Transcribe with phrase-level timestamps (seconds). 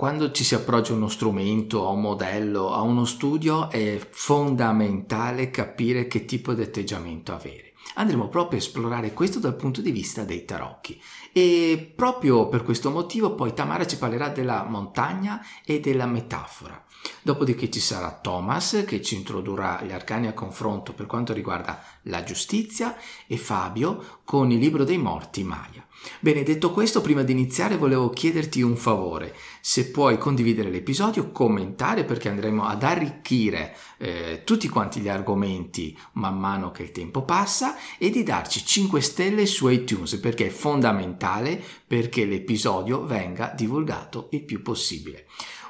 [0.00, 5.50] quando ci si approccia a uno strumento, a un modello, a uno studio, è fondamentale
[5.50, 7.74] capire che tipo di atteggiamento avere.
[7.96, 10.98] Andremo proprio a esplorare questo dal punto di vista dei tarocchi
[11.34, 16.82] e proprio per questo motivo poi Tamara ci parlerà della montagna e della metafora.
[17.20, 22.24] Dopodiché ci sarà Thomas che ci introdurrà gli arcani a confronto per quanto riguarda la
[22.24, 22.96] giustizia
[23.26, 25.86] e Fabio con il libro dei morti Maya.
[26.20, 29.34] Bene, detto questo, prima di iniziare volevo chiederti un favore.
[29.60, 36.38] Se puoi condividere l'episodio, commentare perché andremo ad arricchire eh, tutti quanti gli argomenti man
[36.38, 41.62] mano che il tempo passa e di darci 5 stelle su iTunes perché è fondamentale
[41.86, 45.26] perché l'episodio venga divulgato il più possibile.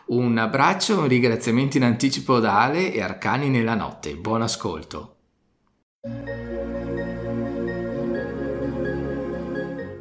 [0.07, 4.17] Un abbraccio, un ringraziamento in anticipo da Ale e Arcani nella notte.
[4.17, 5.17] Buon ascolto.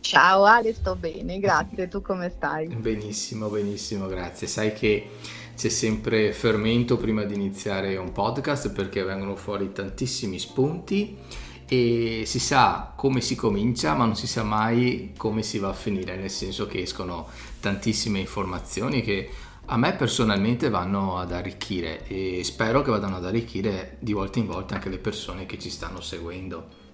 [0.00, 2.66] Ciao Ale, sto bene, grazie, tu come stai?
[2.68, 4.46] Benissimo, benissimo, grazie.
[4.46, 5.10] Sai che
[5.54, 11.16] c'è sempre fermento prima di iniziare un podcast perché vengono fuori tantissimi spunti
[11.66, 15.74] e si sa come si comincia ma non si sa mai come si va a
[15.74, 17.26] finire, nel senso che escono
[17.60, 19.28] tantissime informazioni che
[19.66, 24.46] a me personalmente vanno ad arricchire e spero che vadano ad arricchire di volta in
[24.46, 26.86] volta anche le persone che ci stanno seguendo.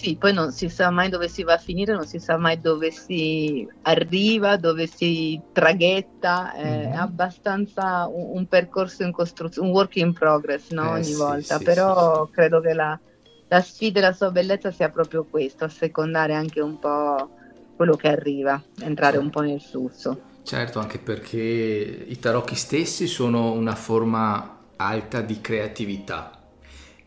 [0.00, 2.58] Sì, poi non si sa mai dove si va a finire, non si sa mai
[2.58, 6.98] dove si arriva, dove si traghetta, è mm-hmm.
[6.98, 10.84] abbastanza un, un, percorso in costruzione, un work in progress no?
[10.84, 12.98] eh, ogni sì, volta, sì, però sì, credo che la,
[13.46, 17.36] la sfida e la sua bellezza sia proprio questo, assecondare anche un po'
[17.76, 20.18] quello che arriva, entrare un po' nel flusso.
[20.44, 26.39] Certo, anche perché i tarocchi stessi sono una forma alta di creatività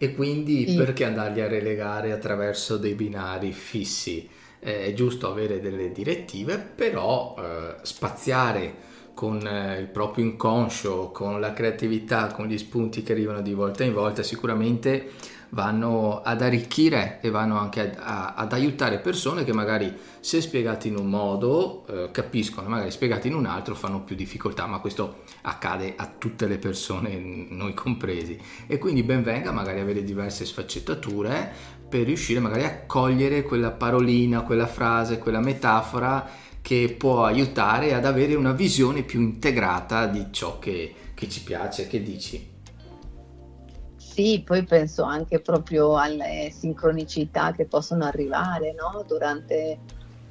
[0.04, 0.76] e quindi sì.
[0.76, 4.28] perché andarli a relegare attraverso dei binari fissi?
[4.60, 11.40] Eh, è giusto avere delle direttive, però eh, spaziare con eh, il proprio inconscio, con
[11.40, 15.12] la creatività, con gli spunti che arrivano di volta in volta, sicuramente
[15.54, 20.88] vanno ad arricchire e vanno anche ad, a, ad aiutare persone che magari se spiegati
[20.88, 25.22] in un modo eh, capiscono, magari spiegati in un altro fanno più difficoltà, ma questo
[25.42, 27.16] accade a tutte le persone,
[27.50, 28.40] noi compresi.
[28.68, 31.52] E quindi ben venga magari avere diverse sfaccettature
[31.88, 36.28] per riuscire magari a cogliere quella parolina, quella frase, quella metafora
[36.62, 41.88] che può aiutare ad avere una visione più integrata di ciò che, che ci piace,
[41.88, 42.53] che dici.
[44.14, 49.04] Sì, poi penso anche proprio alle sincronicità che possono arrivare no?
[49.08, 49.80] durante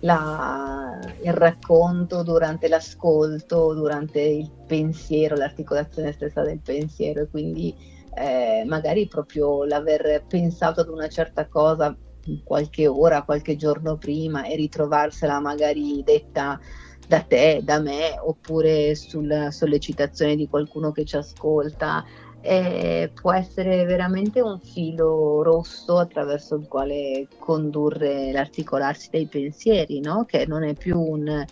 [0.02, 7.74] la, il racconto, durante l'ascolto, durante il pensiero, l'articolazione stessa del pensiero e quindi
[8.14, 11.96] eh, magari proprio l'aver pensato ad una certa cosa
[12.44, 16.60] qualche ora, qualche giorno prima e ritrovarsela magari detta
[17.08, 22.04] da te, da me, oppure sulla sollecitazione di qualcuno che ci ascolta,
[22.42, 30.24] eh, può essere veramente un filo rosso attraverso il quale condurre l'articolarsi dei pensieri, no?
[30.24, 31.44] che non è più un,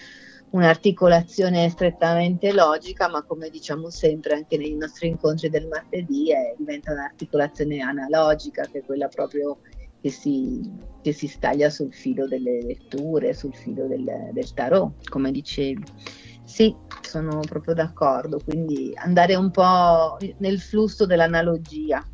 [0.50, 6.92] un'articolazione strettamente logica, ma come diciamo sempre anche nei nostri incontri del martedì, è, diventa
[6.92, 9.58] un'articolazione analogica, che è quella proprio
[10.00, 10.60] che si,
[11.02, 15.84] che si staglia sul filo delle letture, sul filo del, del tarot, come dicevi.
[16.50, 22.04] Sì, sono proprio d'accordo, quindi andare un po' nel flusso dell'analogia.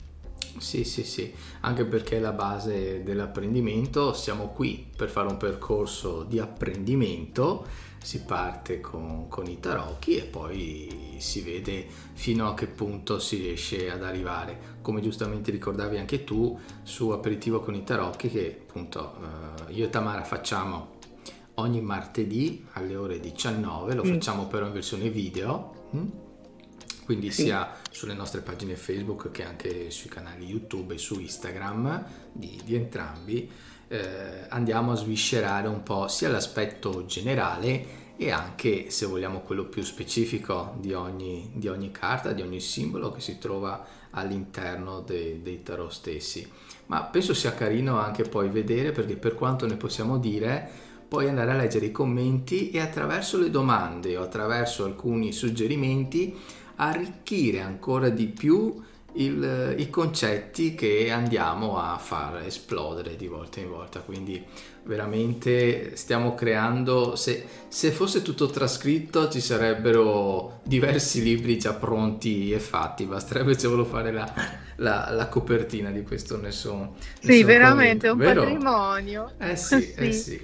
[0.59, 6.23] Sì, sì, sì, anche perché è la base dell'apprendimento, siamo qui per fare un percorso
[6.23, 7.67] di apprendimento,
[8.03, 13.39] si parte con, con i tarocchi e poi si vede fino a che punto si
[13.39, 14.75] riesce ad arrivare.
[14.83, 19.15] Come giustamente ricordavi anche tu su Aperitivo con i tarocchi che appunto
[19.69, 20.96] eh, io e Tamara facciamo
[21.57, 24.09] ogni martedì alle ore 19, lo mm.
[24.09, 26.07] facciamo però in versione video, mm?
[27.05, 27.45] quindi sì.
[27.45, 32.75] sia sulle nostre pagine Facebook che anche sui canali YouTube e su Instagram di, di
[32.75, 33.51] entrambi.
[33.89, 39.83] Eh, andiamo a sviscerare un po' sia l'aspetto generale e anche se vogliamo quello più
[39.83, 45.63] specifico di ogni, di ogni carta, di ogni simbolo che si trova all'interno de, dei
[45.63, 46.51] tarot stessi.
[46.87, 51.51] Ma penso sia carino anche poi vedere perché per quanto ne possiamo dire puoi andare
[51.53, 56.35] a leggere i commenti e attraverso le domande o attraverso alcuni suggerimenti
[56.77, 58.83] arricchire ancora di più
[59.15, 64.01] il, i concetti che andiamo a far esplodere di volta in volta.
[64.01, 64.45] Quindi
[64.85, 72.61] veramente stiamo creando, se, se fosse tutto trascritto ci sarebbero diversi libri già pronti e
[72.61, 74.33] fatti, basterebbe solo fare la,
[74.77, 76.95] la, la copertina di questo ne sono.
[77.21, 78.43] Sì, veramente, è un Vero?
[78.43, 79.35] patrimonio.
[79.39, 79.95] Eh sì, sì.
[79.95, 80.41] eh sì.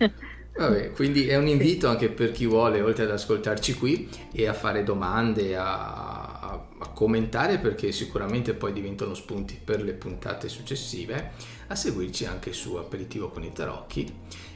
[0.55, 4.53] Vabbè, quindi è un invito anche per chi vuole, oltre ad ascoltarci qui, e a
[4.53, 11.33] fare domande, a, a, commentare perché sicuramente poi diventano spunti per le puntate successive,
[11.69, 14.15] a seguirci anche su Aperitivo con i Tarocchi.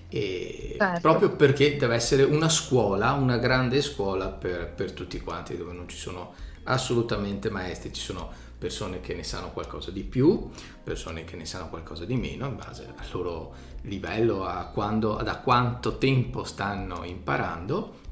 [0.09, 1.01] E certo.
[1.01, 5.89] proprio perché deve essere una scuola, una grande scuola per, per tutti quanti, dove non
[5.89, 6.35] ci sono
[6.65, 10.49] assolutamente maestri, ci sono persone che ne sanno qualcosa di più,
[10.83, 13.55] persone che ne sanno qualcosa di meno in base al loro
[13.87, 18.05] livello, a quando, da quanto tempo stanno imparando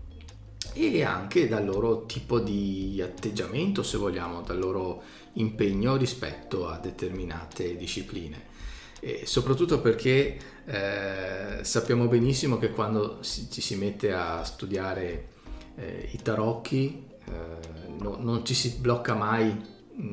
[0.72, 5.02] e anche dal loro tipo di atteggiamento, se vogliamo, dal loro
[5.34, 8.52] impegno rispetto a determinate discipline.
[9.00, 15.28] E soprattutto perché eh, sappiamo benissimo che quando si, ci si mette a studiare
[15.76, 19.72] eh, i tarocchi eh, no, non ci si blocca mai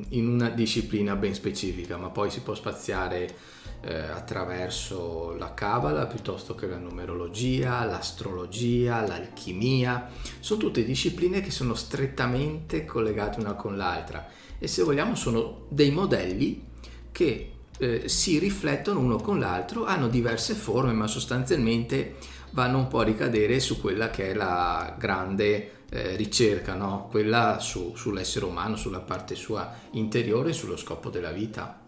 [0.09, 3.33] in una disciplina ben specifica, ma poi si può spaziare
[3.81, 10.09] eh, attraverso la Kabbalah piuttosto che la numerologia, l'astrologia, l'alchimia.
[10.39, 14.27] Sono tutte discipline che sono strettamente collegate una con l'altra
[14.59, 16.67] e se vogliamo sono dei modelli
[17.11, 22.17] che eh, si riflettono uno con l'altro, hanno diverse forme, ma sostanzialmente
[22.51, 27.07] vanno un po' a ricadere su quella che è la grande eh, ricerca, no?
[27.09, 31.79] quella su, sull'essere umano, sulla parte sua interiore, sullo scopo della vita.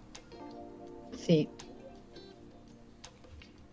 [1.15, 1.47] Sì,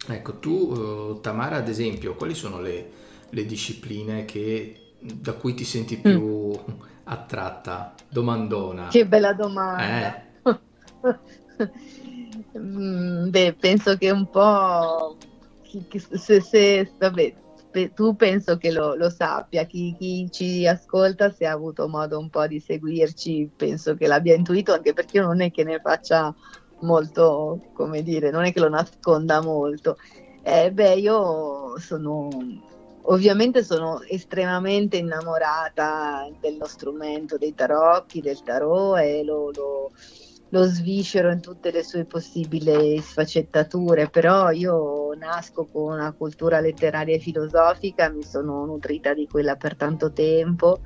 [0.07, 2.91] Ecco, tu uh, Tamara ad esempio, quali sono le,
[3.29, 6.01] le discipline che, da cui ti senti mm.
[6.01, 6.81] più mm.
[7.05, 7.95] attratta?
[8.09, 8.89] Domandona.
[8.89, 10.23] Che bella domanda.
[10.43, 10.59] Eh.
[12.59, 15.17] mm, beh, penso che un po'...
[16.15, 17.35] Se, se, vabbè,
[17.95, 22.29] tu penso che lo, lo sappia, chi, chi, ci ascolta se ha avuto modo un
[22.29, 26.35] po' di seguirci, penso che l'abbia intuito, anche perché io non è che ne faccia
[26.81, 29.97] molto, come dire, non è che lo nasconda molto.
[30.43, 32.29] Eh, beh, io sono,
[33.03, 39.91] ovviamente sono estremamente innamorata dello strumento dei tarocchi, del tarot e lo, lo,
[40.49, 47.15] lo sviscero in tutte le sue possibili sfaccettature, però io nasco con una cultura letteraria
[47.15, 50.81] e filosofica, mi sono nutrita di quella per tanto tempo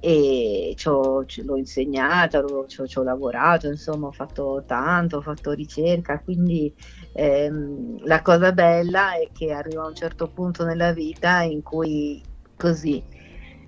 [0.00, 6.72] e l'ho insegnata, ci ho lavorato, insomma ho fatto tanto, ho fatto ricerca, quindi
[7.12, 12.24] ehm, la cosa bella è che arriva un certo punto nella vita in cui
[12.56, 13.04] così,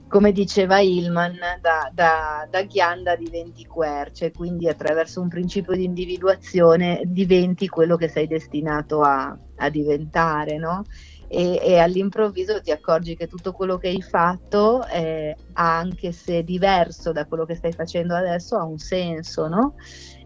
[0.06, 7.02] come diceva Hillman, da, da, da ghianda diventi querce, quindi attraverso un principio di individuazione
[7.06, 10.84] diventi quello che sei destinato a, a diventare, no?
[11.32, 17.12] E, e, all'improvviso ti accorgi che tutto quello che hai fatto, eh, anche se diverso
[17.12, 19.76] da quello che stai facendo adesso, ha un senso, no?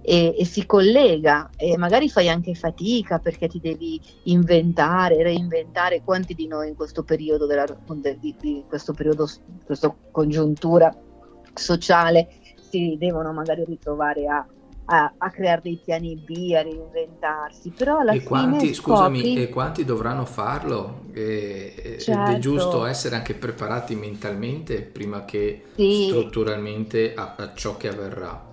[0.00, 6.00] E, e, si collega e magari fai anche fatica perché ti devi inventare, reinventare.
[6.02, 7.66] Quanti di noi in questo periodo, della,
[8.18, 9.28] di, di questo periodo,
[9.62, 10.90] questa congiuntura
[11.52, 12.28] sociale
[12.70, 14.46] si devono magari ritrovare a
[14.86, 19.42] a, a, creare dei piani B, a reinventarsi, però alla e fine quanti, scusami, scopri...
[19.42, 21.04] e quanti dovranno farlo?
[21.12, 21.82] E, certo.
[21.88, 22.38] Ed è certo.
[22.38, 26.06] giusto essere anche preparati mentalmente prima che sì.
[26.08, 28.52] strutturalmente a, a ciò che avverrà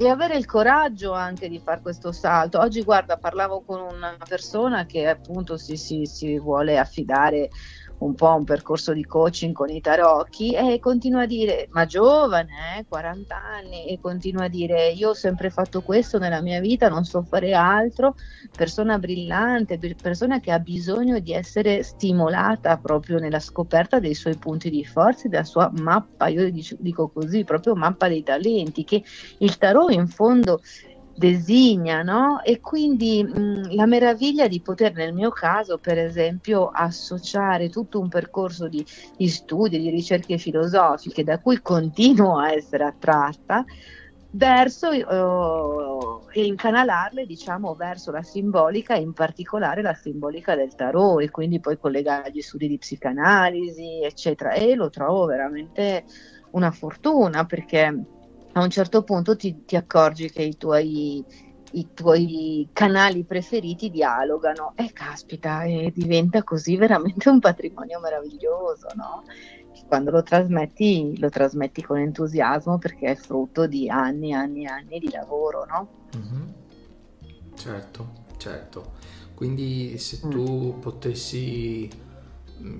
[0.00, 2.58] e avere il coraggio anche di fare questo salto.
[2.58, 7.50] Oggi, guarda, parlavo con una persona che appunto si, si, si vuole affidare
[8.00, 12.78] un po' un percorso di coaching con i tarocchi e continua a dire, ma giovane,
[12.78, 16.88] eh, 40 anni, e continua a dire, io ho sempre fatto questo nella mia vita,
[16.88, 18.14] non so fare altro,
[18.54, 24.70] persona brillante, persona che ha bisogno di essere stimolata proprio nella scoperta dei suoi punti
[24.70, 29.04] di forza, della sua mappa, io dico così, proprio mappa dei talenti, che
[29.38, 30.60] il tarot in fondo
[31.20, 32.42] designa, no?
[32.42, 38.08] E quindi mh, la meraviglia di poter, nel mio caso, per esempio, associare tutto un
[38.08, 38.84] percorso di,
[39.18, 43.64] di studi, di ricerche filosofiche da cui continuo a essere attratta
[44.32, 51.30] verso uh, e incanalarle diciamo verso la simbolica in particolare la simbolica del tarot e
[51.30, 56.04] quindi poi collegare agli studi di psicanalisi eccetera e lo trovo veramente
[56.52, 58.19] una fortuna perché
[58.52, 61.24] a un certo punto ti, ti accorgi che i tuoi
[61.72, 69.22] i tuoi canali preferiti dialogano e caspita, e diventa così veramente un patrimonio meraviglioso, no?
[69.86, 74.68] Quando lo trasmetti, lo trasmetti con entusiasmo perché è frutto di anni e anni e
[74.68, 75.88] anni di lavoro, no?
[76.16, 76.48] Mm-hmm.
[77.54, 78.92] Certo, certo.
[79.34, 80.30] Quindi se mm.
[80.30, 81.88] tu potessi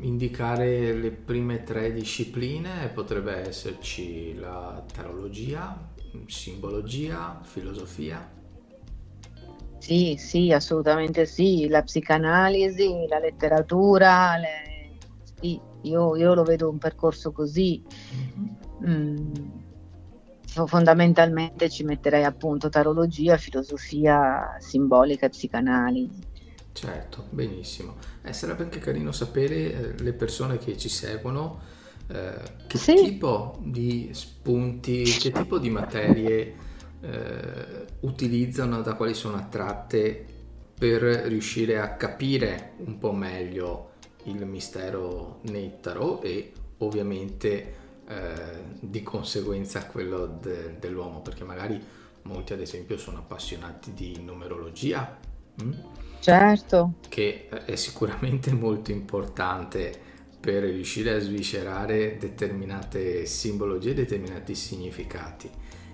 [0.00, 5.92] indicare le prime tre discipline, potrebbe esserci la tarologia,
[6.26, 8.38] simbologia, filosofia
[9.80, 14.98] sì, sì, assolutamente sì, la psicanalisi, la letteratura, le...
[15.40, 17.82] sì, io, io, lo vedo un percorso così.
[18.84, 18.90] Mm-hmm.
[18.92, 19.32] Mm.
[20.66, 26.20] Fondamentalmente ci metterei appunto tarologia, filosofia simbolica e psicanalisi.
[26.80, 27.96] Certo, benissimo.
[28.22, 31.60] Eh, sarebbe anche carino sapere eh, le persone che ci seguono
[32.06, 32.94] eh, che sì.
[32.94, 36.54] tipo di spunti, che tipo di materie
[37.02, 40.24] eh, utilizzano, da quali sono attratte
[40.74, 43.90] per riuscire a capire un po' meglio
[44.24, 47.74] il mistero Nettaro e ovviamente
[48.08, 51.78] eh, di conseguenza quello de- dell'uomo, perché magari
[52.22, 55.18] molti ad esempio sono appassionati di numerologia.
[55.62, 55.72] Hm?
[56.20, 56.94] Certo.
[57.08, 60.08] Che è sicuramente molto importante
[60.40, 65.50] per riuscire a sviscerare determinate simbologie, determinati significati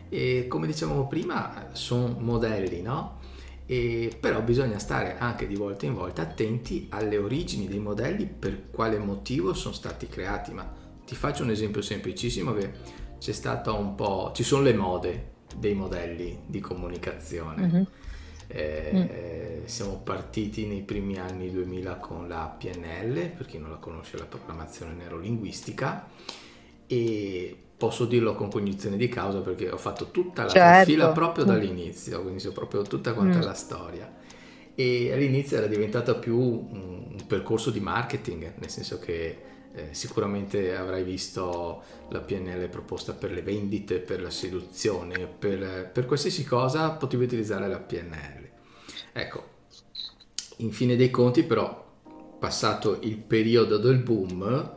[0.09, 3.19] e come dicevamo prima sono modelli, no?
[3.67, 8.71] E però bisogna stare anche di volta in volta attenti alle origini dei modelli per
[8.71, 10.53] quale motivo sono stati creati.
[10.53, 10.73] Ma
[11.05, 12.71] ti faccio un esempio semplicissimo che
[13.19, 14.31] c'è stata un po'...
[14.35, 17.67] ci sono le mode dei modelli di comunicazione.
[17.67, 17.83] Mm-hmm.
[18.47, 18.91] Eh,
[19.63, 19.65] mm.
[19.67, 24.25] Siamo partiti nei primi anni 2000 con la PNL, per chi non la conosce la
[24.25, 26.09] programmazione neurolinguistica,
[26.87, 30.91] e posso dirlo con cognizione di causa perché ho fatto tutta la certo.
[30.91, 31.49] fila proprio mm.
[31.49, 33.43] dall'inizio, quindi so proprio tutta quanta mm.
[33.43, 34.15] la storia.
[34.75, 39.39] E all'inizio era diventato più un, un percorso di marketing, nel senso che
[39.77, 46.07] eh, sicuramente avrai visto la PNL proposta per le vendite, per la seduzione, per, per
[46.07, 48.49] qualsiasi cosa potevi utilizzare la PNL.
[49.13, 49.45] Ecco,
[50.59, 51.85] in fine dei conti però,
[52.39, 54.75] passato il periodo del boom,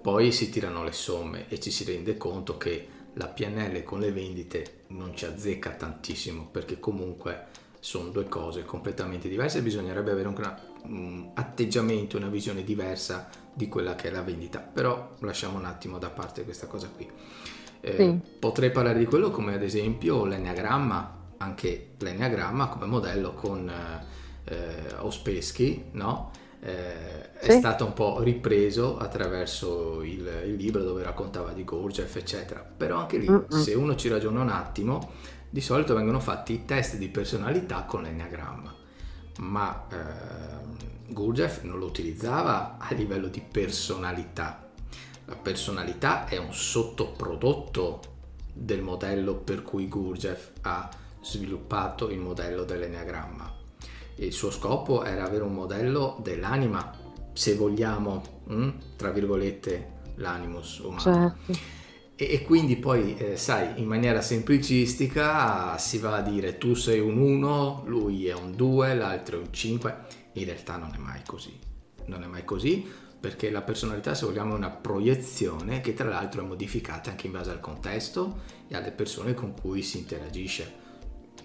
[0.00, 4.10] poi si tirano le somme e ci si rende conto che la PNL con le
[4.10, 7.46] vendite non ci azzecca tantissimo perché comunque
[7.78, 13.94] sono due cose completamente diverse bisognerebbe avere un, un atteggiamento, una visione diversa di quella
[13.94, 14.58] che è la vendita.
[14.58, 17.10] Però lasciamo un attimo da parte questa cosa qui.
[17.80, 18.20] Eh, sì.
[18.38, 23.70] Potrei parlare di quello come ad esempio l'enneagramma, anche l'enneagramma come modello con
[24.44, 26.30] eh, Ospeschi, no?
[26.64, 27.50] eh, sì.
[27.50, 32.64] è stato un po' ripreso attraverso il, il, libro dove raccontava di Gurdjieff, eccetera.
[32.76, 33.48] Però anche lì, Mm-mm.
[33.50, 35.10] se uno ci ragiona un attimo,
[35.50, 38.73] di solito vengono fatti i test di personalità con l'enneagramma.
[39.38, 44.68] Ma eh, Gurdjieff non lo utilizzava a livello di personalità.
[45.26, 48.00] La personalità è un sottoprodotto
[48.52, 50.88] del modello per cui Gurdjieff ha
[51.22, 53.62] sviluppato il modello dell'enneagramma
[54.16, 56.92] il suo scopo era avere un modello dell'anima,
[57.32, 61.00] se vogliamo, mh, mm, tra virgolette, l'animus umano.
[61.00, 61.82] Certo.
[62.16, 67.00] E, e, quindi poi, eh, sai, in maniera semplicistica si va a dire tu sei
[67.00, 69.96] un 1, lui è un 2, l'altro è un 5.
[70.34, 71.58] In realtà non è mai così.
[72.06, 76.42] Non è mai così perché la personalità, se vogliamo, è una proiezione che tra l'altro
[76.42, 80.70] è modificata anche in base al contesto e alle persone con cui si interagisce.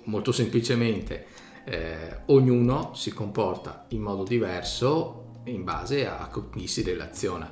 [0.03, 1.25] Molto semplicemente,
[1.63, 7.49] eh, ognuno si comporta in modo diverso in base a come si relaziona.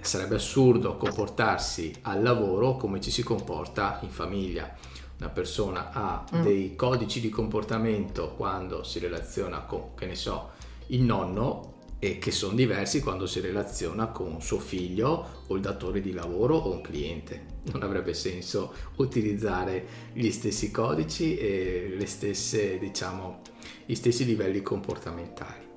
[0.00, 4.74] Sarebbe assurdo comportarsi al lavoro come ci si comporta in famiglia.
[5.18, 6.42] Una persona ha mm.
[6.42, 10.50] dei codici di comportamento quando si relaziona con, che ne so,
[10.88, 16.00] il nonno e che sono diversi quando si relaziona con suo figlio o il datore
[16.00, 17.56] di lavoro o un cliente.
[17.72, 23.40] Non avrebbe senso utilizzare gli stessi codici e le stesse, diciamo,
[23.84, 25.67] gli stessi livelli comportamentali.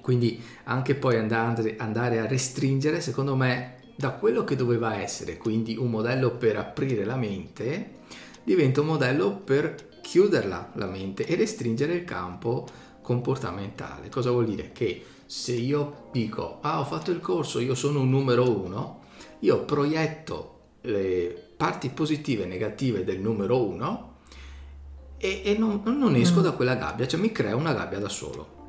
[0.00, 5.76] Quindi anche poi andare, andare a restringere, secondo me, da quello che doveva essere, quindi
[5.76, 7.98] un modello per aprire la mente,
[8.42, 12.66] diventa un modello per chiuderla la mente e restringere il campo
[13.02, 14.08] comportamentale.
[14.08, 14.70] Cosa vuol dire?
[14.72, 19.02] Che se io dico, ah ho fatto il corso, io sono un numero uno,
[19.40, 24.16] io proietto le parti positive e negative del numero uno
[25.18, 26.42] e, e non, non, esco mm.
[26.42, 28.59] da quella gabbia, cioè mi creo una gabbia da solo.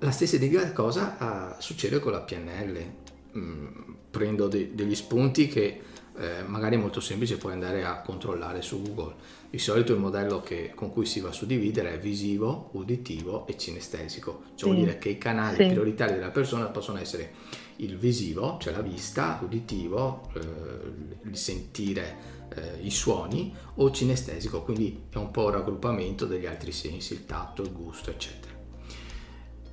[0.00, 2.92] La stessa identica cosa uh, succede con la PNL.
[3.36, 3.66] Mm,
[4.10, 5.82] prendo de- degli spunti che
[6.16, 9.14] eh, magari è molto semplice, puoi andare a controllare su Google.
[9.48, 13.56] Di solito il modello che, con cui si va a suddividere è visivo, uditivo e
[13.56, 14.42] cinestesico.
[14.54, 14.64] Cioè sì.
[14.64, 15.70] vuol dire che i canali sì.
[15.70, 17.32] prioritari della persona possono essere
[17.76, 25.04] il visivo, cioè la vista, l'uditivo, eh, il sentire eh, i suoni, o cinestesico, quindi
[25.10, 28.59] è un po' un raggruppamento degli altri sensi, il tatto, il gusto, eccetera.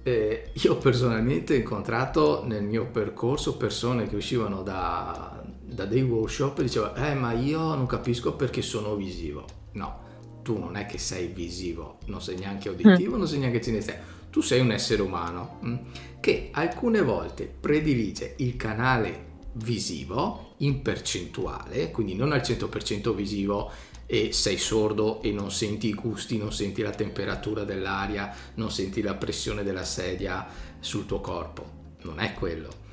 [0.07, 6.59] Eh, io personalmente ho incontrato nel mio percorso persone che uscivano da, da dei workshop
[6.59, 9.43] e dicevano, eh ma io non capisco perché sono visivo.
[9.73, 9.99] No,
[10.43, 13.17] tu non è che sei visivo, non sei neanche uditivo, mm.
[13.17, 15.75] non sei neanche cinestesico tu sei un essere umano mm,
[16.19, 23.71] che alcune volte predilige il canale visivo in percentuale, quindi non al 100% visivo
[24.07, 29.01] e sei sordo e non senti i gusti, non senti la temperatura dell'aria, non senti
[29.01, 30.47] la pressione della sedia
[30.79, 31.95] sul tuo corpo.
[32.03, 32.85] Non è quello.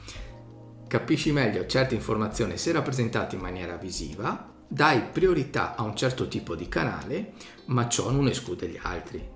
[0.89, 6.57] Capisci meglio certe informazioni se rappresentate in maniera visiva, dai priorità a un certo tipo
[6.57, 7.33] di canale,
[7.67, 9.31] ma ciò non esclude gli altri.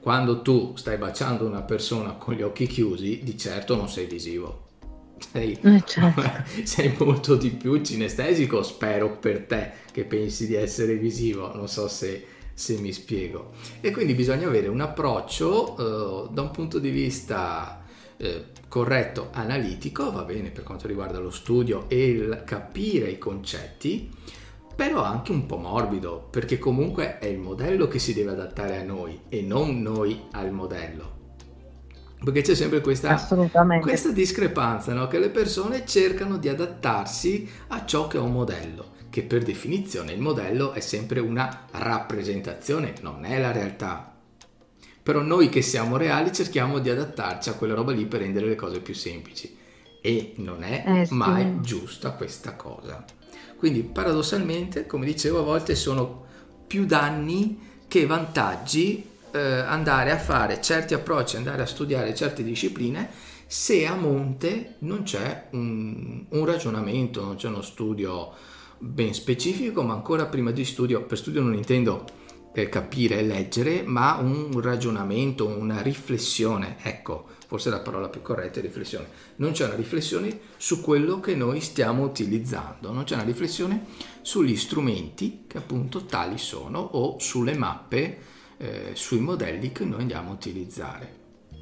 [0.00, 4.68] Quando tu stai baciando una persona con gli occhi chiusi, di certo non sei visivo.
[5.30, 6.22] Sei, eh, certo.
[6.64, 11.88] sei molto di più cinestesico, spero per te che pensi di essere visivo, non so
[11.88, 12.24] se,
[12.54, 13.52] se mi spiego.
[13.80, 17.84] E quindi bisogna avere un approccio uh, da un punto di vista
[18.16, 24.10] eh, corretto, analitico, va bene per quanto riguarda lo studio e il capire i concetti,
[24.76, 28.82] però anche un po' morbido, perché comunque è il modello che si deve adattare a
[28.82, 31.19] noi e non noi al modello.
[32.22, 33.18] Perché c'è sempre questa,
[33.80, 35.08] questa discrepanza, no?
[35.08, 40.12] che le persone cercano di adattarsi a ciò che è un modello, che per definizione
[40.12, 44.14] il modello è sempre una rappresentazione, non è la realtà.
[45.02, 48.54] Però noi che siamo reali cerchiamo di adattarci a quella roba lì per rendere le
[48.54, 49.56] cose più semplici.
[50.02, 51.14] E non è eh, sì.
[51.14, 53.02] mai giusta questa cosa.
[53.56, 56.26] Quindi paradossalmente, come dicevo, a volte sono
[56.66, 63.08] più danni che vantaggi eh, andare a fare certi approcci, andare a studiare certe discipline
[63.50, 68.32] se a monte non c'è un, un ragionamento, non c'è uno studio
[68.78, 72.04] ben specifico, ma ancora prima di studio, per studio non intendo
[72.52, 78.60] eh, capire e leggere, ma un ragionamento, una riflessione, ecco, forse la parola più corretta
[78.60, 83.24] è riflessione, non c'è una riflessione su quello che noi stiamo utilizzando, non c'è una
[83.24, 83.84] riflessione
[84.22, 88.18] sugli strumenti che appunto tali sono o sulle mappe,
[88.60, 91.18] eh, sui modelli che noi andiamo a utilizzare.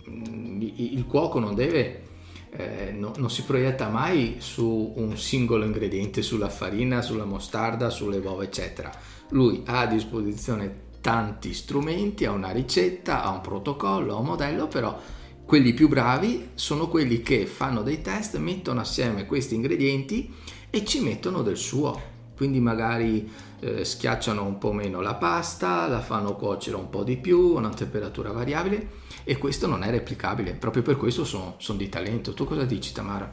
[0.09, 2.07] Mm, il cuoco non deve
[2.51, 8.19] eh, no, non si proietta mai su un singolo ingrediente, sulla farina, sulla mostarda, sulle
[8.19, 8.91] uova, eccetera.
[9.31, 14.67] Lui ha a disposizione tanti strumenti, ha una ricetta, ha un protocollo, ha un modello,
[14.67, 14.99] però
[15.45, 20.33] quelli più bravi sono quelli che fanno dei test, mettono assieme questi ingredienti
[20.71, 22.17] e ci mettono del suo.
[22.38, 27.16] Quindi magari eh, schiacciano un po' meno la pasta, la fanno cuocere un po' di
[27.16, 28.90] più a una temperatura variabile
[29.24, 30.53] e questo non è replicabile.
[30.53, 32.35] Proprio per questo sono, sono di talento.
[32.35, 33.29] Tu cosa dici Tamara?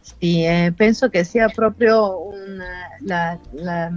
[0.00, 2.58] Sì, eh, penso che sia proprio un,
[3.00, 3.90] la, la,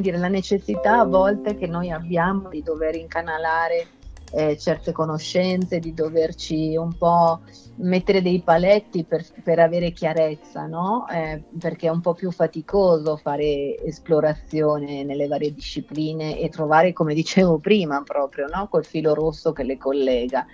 [0.00, 3.88] dire, la necessità a volte che noi abbiamo di dover incanalare
[4.34, 7.40] eh, certe conoscenze, di doverci un po'
[7.76, 11.06] mettere dei paletti per, per avere chiarezza, no?
[11.08, 17.14] eh, perché è un po' più faticoso fare esplorazione nelle varie discipline e trovare, come
[17.14, 18.68] dicevo prima, proprio no?
[18.68, 20.46] quel filo rosso che le collega.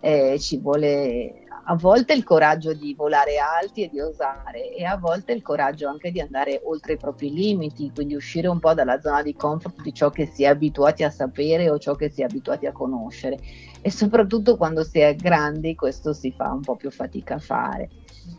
[0.00, 4.96] Eh, ci vuole a volte il coraggio di volare alti e di osare e a
[4.96, 9.00] volte il coraggio anche di andare oltre i propri limiti, quindi uscire un po' dalla
[9.00, 12.22] zona di comfort di ciò che si è abituati a sapere o ciò che si
[12.22, 13.38] è abituati a conoscere
[13.80, 17.90] e soprattutto quando si è grandi questo si fa un po' più fatica a fare.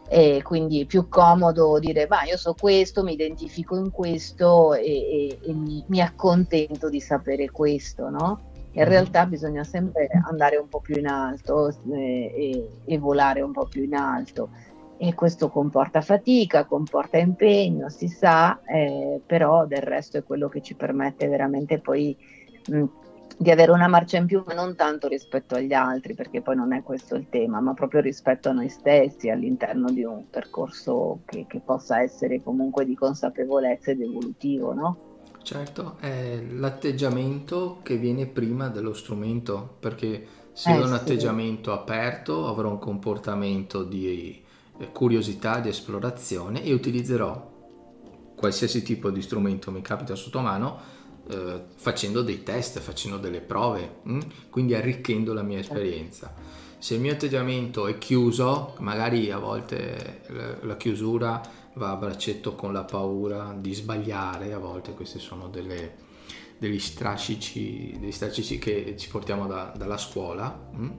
[0.08, 4.84] E quindi è più comodo dire ma io so questo, mi identifico in questo e,
[4.84, 8.54] e, e mi, mi accontento di sapere questo, no?
[8.76, 13.52] In realtà bisogna sempre andare un po' più in alto eh, e, e, volare un
[13.52, 14.50] po' più in alto
[14.98, 20.62] e questo comporta fatica, comporta impegno, si sa, eh, però del resto è quello che
[20.62, 22.16] ci permette veramente poi
[22.68, 22.84] mh,
[23.38, 26.74] di avere una marcia in più, ma non tanto rispetto agli altri, perché poi non
[26.74, 31.46] è questo il tema, ma proprio rispetto a noi stessi all'interno di un percorso che,
[31.48, 35.15] che possa essere comunque di consapevolezza ed evolutivo, no?
[35.46, 40.94] Certo, è l'atteggiamento che viene prima dello strumento, perché se eh, ho un sì.
[40.94, 44.42] atteggiamento aperto avrò un comportamento di
[44.80, 47.54] eh, curiosità, di esplorazione e utilizzerò
[48.36, 50.80] qualsiasi tipo di strumento mi capita sotto mano
[51.30, 54.16] eh, facendo dei test, facendo delle prove, mh?
[54.16, 54.20] Mm?
[54.50, 56.34] quindi arricchendo la mia esperienza.
[56.80, 60.22] Se il mio atteggiamento è chiuso, magari a volte
[60.62, 61.40] la chiusura
[61.76, 65.96] va a braccetto con la paura di sbagliare, a volte questi sono delle,
[66.58, 70.70] degli, strascici, degli strascici che ci portiamo da, dalla scuola.
[70.76, 70.90] Mm?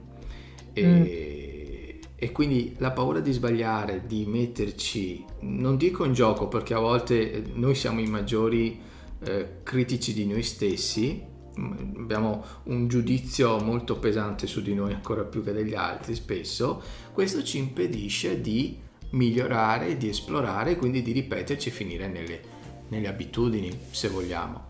[0.73, 2.09] E, mm.
[2.15, 7.43] e, quindi la paura di sbagliare, di metterci, non dico in gioco perché a volte
[7.53, 8.79] noi siamo i maggiori
[9.23, 15.43] eh, critici di noi stessi, abbiamo un giudizio molto pesante su di noi ancora più
[15.43, 21.69] che degli altri spesso, questo ci impedisce di migliorare, di esplorare e quindi di ripeterci
[21.69, 22.41] e finire nelle,
[22.89, 24.65] nelle abitudini, se vogliamo.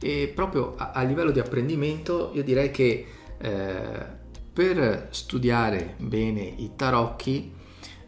[0.00, 3.06] E proprio a, a, livello di apprendimento io direi che
[3.38, 4.20] eh,
[4.52, 7.52] per studiare bene i tarocchi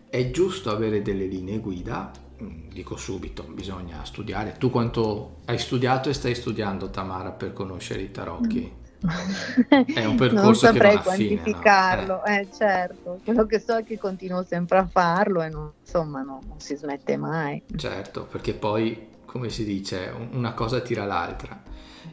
[0.09, 2.11] è giusto avere delle linee guida,
[2.43, 4.57] mm, dico subito, bisogna studiare.
[4.59, 8.83] Tu quanto hai studiato e stai studiando, Tamara, per conoscere i tarocchi?
[9.05, 12.25] È un percorso non saprei quantificarlo, no?
[12.25, 12.41] eh.
[12.41, 12.49] eh.
[12.57, 13.21] certo.
[13.23, 16.75] Quello che so è che continuo sempre a farlo e non, insomma no, non si
[16.75, 17.63] smette mai.
[17.77, 21.63] Certo, perché poi, come si dice, una cosa tira l'altra.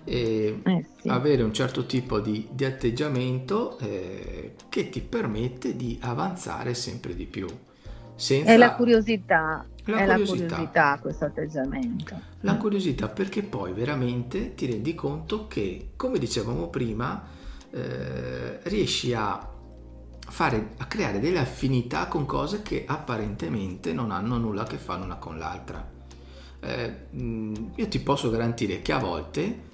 [0.03, 1.09] E eh sì.
[1.09, 7.25] avere un certo tipo di, di atteggiamento eh, che ti permette di avanzare sempre di
[7.25, 7.47] più.
[8.15, 8.51] Senza...
[8.51, 10.57] È la curiosità, la è curiosità.
[10.57, 12.21] la curiosità questo atteggiamento.
[12.41, 17.23] La curiosità perché poi veramente ti rendi conto che, come dicevamo prima,
[17.71, 19.49] eh, riesci a,
[20.19, 25.01] fare, a creare delle affinità con cose che apparentemente non hanno nulla a che fare
[25.03, 25.89] una con l'altra.
[26.63, 26.95] Eh,
[27.75, 29.69] io ti posso garantire che a volte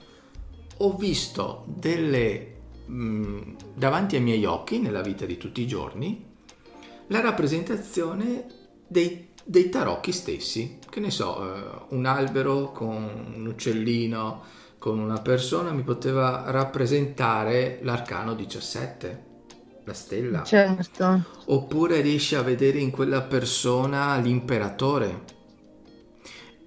[0.78, 6.26] ho visto delle mh, davanti ai miei occhi nella vita di tutti i giorni
[7.08, 8.46] la rappresentazione
[8.88, 10.78] dei, dei tarocchi stessi.
[10.90, 14.44] Che ne so, eh, un albero con un uccellino,
[14.78, 19.26] con una persona mi poteva rappresentare l'arcano 17,
[19.86, 20.44] la stella.
[20.44, 21.24] Certo.
[21.46, 25.36] Oppure riesci a vedere in quella persona l'imperatore.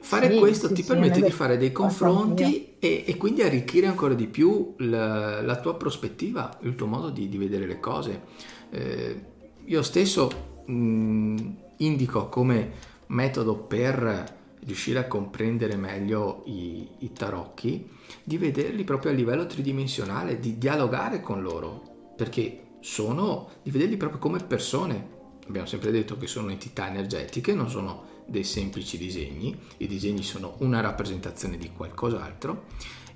[0.02, 3.86] Fare sì, questo sì, ti sì, permette di fare dei confronti e, e, quindi arricchire
[3.86, 8.22] ancora di più la, la, tua prospettiva, il tuo modo di, di vedere le cose.
[8.70, 9.24] Eh,
[9.66, 12.72] io stesso mh, indico come
[13.06, 17.88] metodo per riuscire a comprendere meglio i, i tarocchi,
[18.22, 24.18] di vederli proprio a livello tridimensionale, di dialogare con loro, perché sono, di vederli proprio
[24.18, 25.18] come persone.
[25.46, 30.54] Abbiamo sempre detto che sono entità energetiche, non sono dei semplici disegni, i disegni sono
[30.58, 32.66] una rappresentazione di qualcos'altro,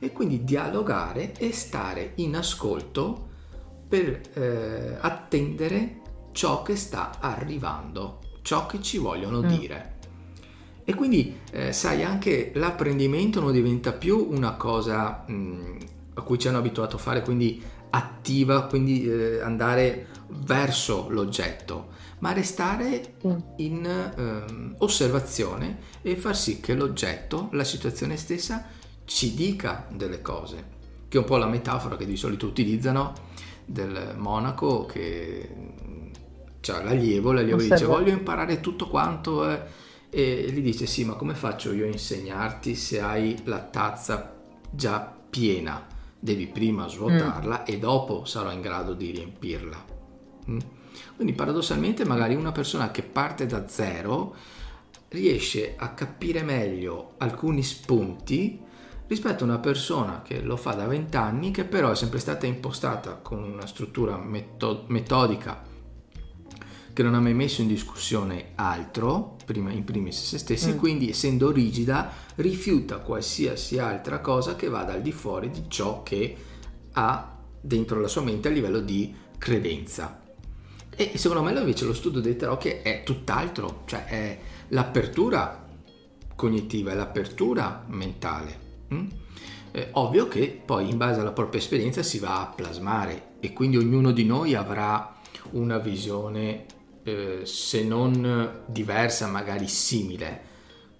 [0.00, 3.28] e quindi dialogare e stare in ascolto
[3.86, 6.00] per eh, attendere
[6.32, 9.46] ciò che sta arrivando, ciò che ci vogliono mm.
[9.46, 9.92] dire.
[10.84, 15.76] E quindi, eh, sai, anche l'apprendimento non diventa più una cosa mh, mm,
[16.14, 22.32] a cui ci hanno abituato a fare, quindi attiva, quindi eh, andare verso l'oggetto, ma
[22.32, 23.36] restare mm.
[23.56, 28.66] in eh, osservazione e far sì che l'oggetto, la situazione stessa,
[29.06, 30.72] ci dica delle cose,
[31.08, 33.32] che è un po' la metafora che di solito utilizzano
[33.64, 35.72] del monaco che
[36.64, 39.60] cioè l'allievo, l'allievo dice voglio imparare tutto quanto eh,
[40.08, 44.34] e gli dice sì ma come faccio io a insegnarti se hai la tazza
[44.70, 45.86] già piena
[46.18, 47.64] devi prima svuotarla mm.
[47.66, 49.84] e dopo sarò in grado di riempirla
[50.48, 50.58] mm?
[51.16, 54.34] quindi paradossalmente magari una persona che parte da zero
[55.08, 58.58] riesce a capire meglio alcuni spunti
[59.06, 63.16] rispetto a una persona che lo fa da vent'anni che però è sempre stata impostata
[63.16, 65.72] con una struttura metodica
[66.94, 70.78] che non ha mai messo in discussione altro, prima in primis se stessi, mm.
[70.78, 76.36] quindi essendo rigida rifiuta qualsiasi altra cosa che vada al di fuori di ciò che
[76.92, 80.22] ha dentro la sua mente a livello di credenza.
[80.96, 85.66] E secondo me invece lo studio dei tarocchi è tutt'altro, cioè è l'apertura
[86.36, 88.58] cognitiva, è l'apertura mentale.
[88.94, 89.06] Mm?
[89.72, 93.78] È ovvio che poi in base alla propria esperienza si va a plasmare e quindi
[93.78, 95.16] ognuno di noi avrà
[95.50, 96.66] una visione
[97.04, 100.52] eh, se non diversa, magari simile,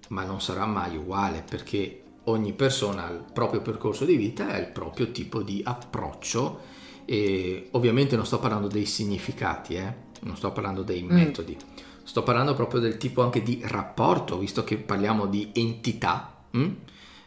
[0.08, 4.54] ma non sarà mai uguale perché ogni persona ha il proprio percorso di vita e
[4.54, 6.72] ha il proprio tipo di approccio
[7.04, 9.94] e ovviamente non sto parlando dei significati, eh?
[10.20, 11.10] non sto parlando dei mm.
[11.10, 11.56] metodi,
[12.02, 16.70] sto parlando proprio del tipo anche di rapporto, visto che parliamo di entità, hm?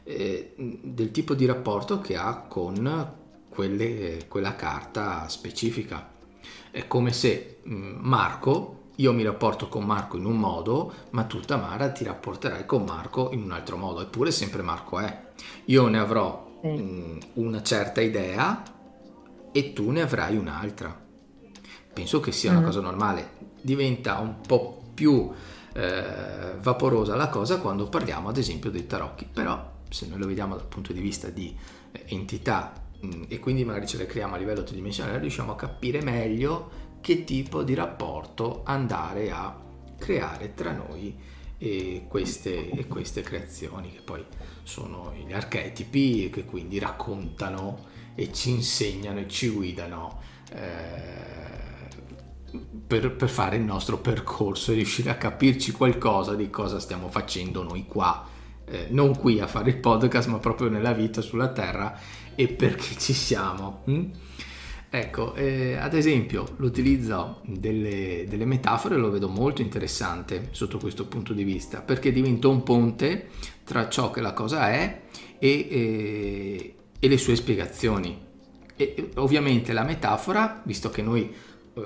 [0.04, 3.14] eh, del tipo di rapporto che ha con
[3.50, 6.16] quelle, quella carta specifica.
[6.78, 11.40] È come se mm, Marco, io mi rapporto con Marco in un modo, ma tu
[11.40, 15.32] Tamara ti rapporterai con Marco in un altro modo, eppure sempre Marco è.
[15.66, 18.62] Io ne avrò mh, mm, una certa idea
[19.52, 20.96] e tu ne avrai un'altra.
[21.92, 22.66] Penso che sia una mm.
[22.66, 23.32] cosa normale.
[23.60, 25.32] Diventa un po' più
[25.74, 30.56] eh, vaporosa la cosa quando parliamo ad esempio dei tarocchi, però se noi lo vediamo
[30.56, 31.58] dal punto di vista di
[31.92, 32.72] eh, entità
[33.28, 37.64] e quindi magari ce le creiamo a livello tridimensionale, riusciamo a capire meglio che tipo
[37.64, 39.56] di rapporto andare a
[39.98, 41.16] creare tra noi
[41.58, 44.24] e queste, e queste creazioni che poi
[44.64, 50.20] sono gli archetipi che quindi raccontano e ci insegnano e ci guidano
[50.54, 51.36] eh,
[52.86, 57.64] per, per, fare il nostro percorso e riuscire a capirci qualcosa di cosa stiamo facendo
[57.64, 58.28] noi qua,
[58.66, 62.00] eh, non qui a fare il podcast ma proprio nella vita sulla terra
[62.38, 63.82] e perché ci siamo.
[63.86, 64.06] Hm?
[64.90, 71.34] Ecco, eh, ad esempio l'utilizzo delle, delle, metafore lo vedo molto interessante sotto questo punto
[71.34, 73.30] di vista, perché diventa un ponte
[73.66, 75.02] tra ciò che la cosa è
[75.40, 78.26] e, e, e le sue spiegazioni.
[78.78, 81.34] E ovviamente la metafora, visto che noi
[81.74, 81.82] eh,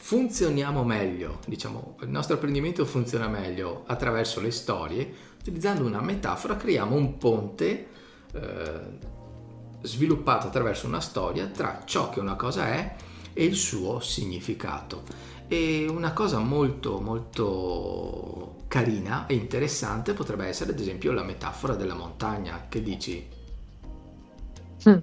[0.00, 6.94] funzioniamo meglio, diciamo, il nostro apprendimento funziona meglio attraverso le storie, utilizzando una metafora creiamo
[6.94, 7.86] un ponte
[8.32, 9.16] eh,
[9.82, 12.94] sviluppato attraverso una storia tra ciò che una cosa è
[13.32, 15.02] e il suo significato.
[15.46, 21.94] E una cosa molto molto carina e interessante potrebbe essere ad esempio la metafora della
[21.94, 22.66] montagna.
[22.68, 23.28] Che dici?
[24.88, 24.98] Mm,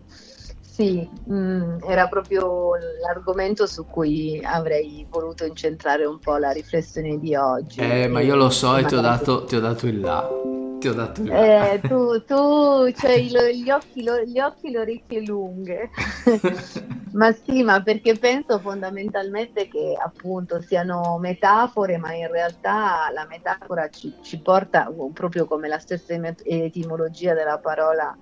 [0.61, 7.35] sì, mm, era proprio l'argomento su cui avrei voluto incentrare un po' la riflessione di
[7.35, 7.79] oggi.
[7.79, 10.87] Eh, ma io lo so e ti ho, dato, ti ho dato il là ti
[10.87, 15.89] ho dato il eh, tu, tu cioè, gli, occhi, gli occhi, le orecchie lunghe.
[17.13, 23.89] ma sì, ma perché penso fondamentalmente che appunto siano metafore, ma in realtà la metafora
[23.89, 28.15] ci, ci porta proprio come la stessa etimologia della parola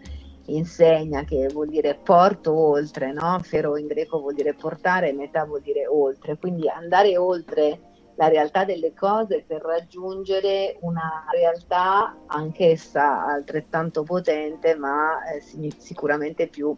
[0.46, 3.40] insegna che vuol dire porto oltre, no?
[3.44, 8.66] Fero in greco vuol dire portare, metà vuol dire oltre, quindi andare oltre la realtà
[8.66, 16.76] delle cose per raggiungere una realtà anch'essa altrettanto potente, ma eh, sicuramente più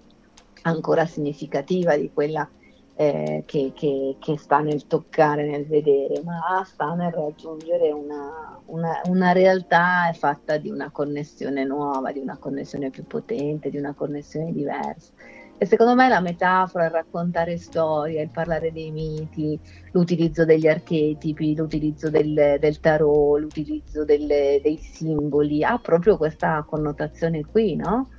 [0.63, 2.49] ancora significativa di quella
[2.97, 9.01] eh, che, che, che, sta nel toccare, nel vedere, ma sta nel raggiungere una, una,
[9.07, 14.53] una, realtà fatta di una connessione nuova, di una connessione più potente, di una connessione
[14.53, 15.11] diversa.
[15.57, 19.57] E secondo me la metafora, il raccontare storie, il parlare dei miti,
[19.91, 27.45] l'utilizzo degli archetipi, l'utilizzo del, del tarot, l'utilizzo delle, dei simboli, ha proprio questa connotazione
[27.45, 28.09] qui, no?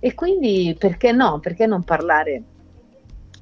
[0.00, 1.38] E quindi perché no?
[1.38, 2.42] Perché non parlare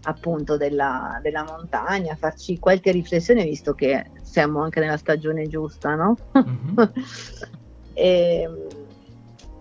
[0.03, 6.17] appunto della, della montagna, farci qualche riflessione visto che siamo anche nella stagione giusta, no?
[6.37, 6.89] Mm-hmm.
[7.95, 8.51] e,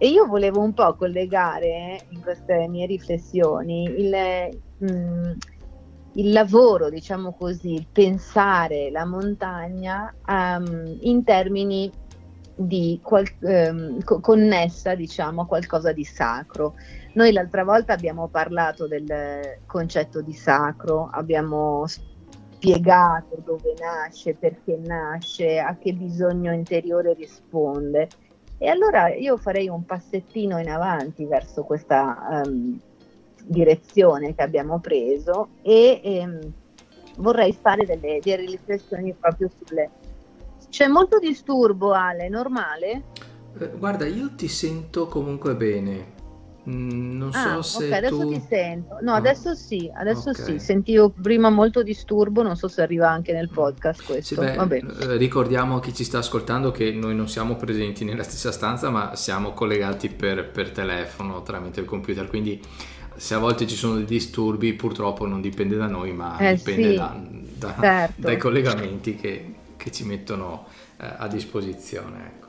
[0.02, 5.32] e io volevo un po' collegare in queste mie riflessioni il, mh, mm,
[6.14, 11.92] il lavoro, diciamo così, il pensare la montagna um, in termini
[12.56, 16.76] di qual- um, co- connessa, diciamo, a qualcosa di sacro.
[17.16, 19.06] Noi l'altra volta abbiamo parlato del
[19.66, 28.14] concetto di sacro, abbiamo spiegato dove nasce, perché nasce, a che bisogno interiore risponde
[28.62, 32.78] e allora io farei un passettino in avanti verso questa um,
[33.46, 36.52] direzione che abbiamo preso e um,
[37.20, 39.90] vorrei fare delle, delle riflessioni proprio sulle...
[40.70, 43.04] C'è molto disturbo, Ale, normale?
[43.58, 46.18] Eh, guarda, io ti sento comunque bene.
[46.68, 48.32] Mm, non ah, so se okay, adesso tu...
[48.32, 48.98] ti sento.
[49.02, 50.44] No, adesso sì, adesso okay.
[50.44, 50.60] sì.
[50.60, 54.42] Sentivo prima molto disturbo, non so se arriva anche nel podcast questo.
[54.42, 58.24] Sì, beh, eh, ricordiamo a chi ci sta ascoltando che noi non siamo presenti nella
[58.24, 62.62] stessa stanza, ma siamo collegati per, per telefono tramite il computer, quindi
[63.16, 66.90] se a volte ci sono dei disturbi, purtroppo non dipende da noi, ma eh, dipende
[66.90, 67.22] sì, da,
[67.56, 68.22] da, certo.
[68.22, 70.68] dai collegamenti che, che ci mettono
[70.98, 72.26] eh, a disposizione.
[72.26, 72.49] Ecco.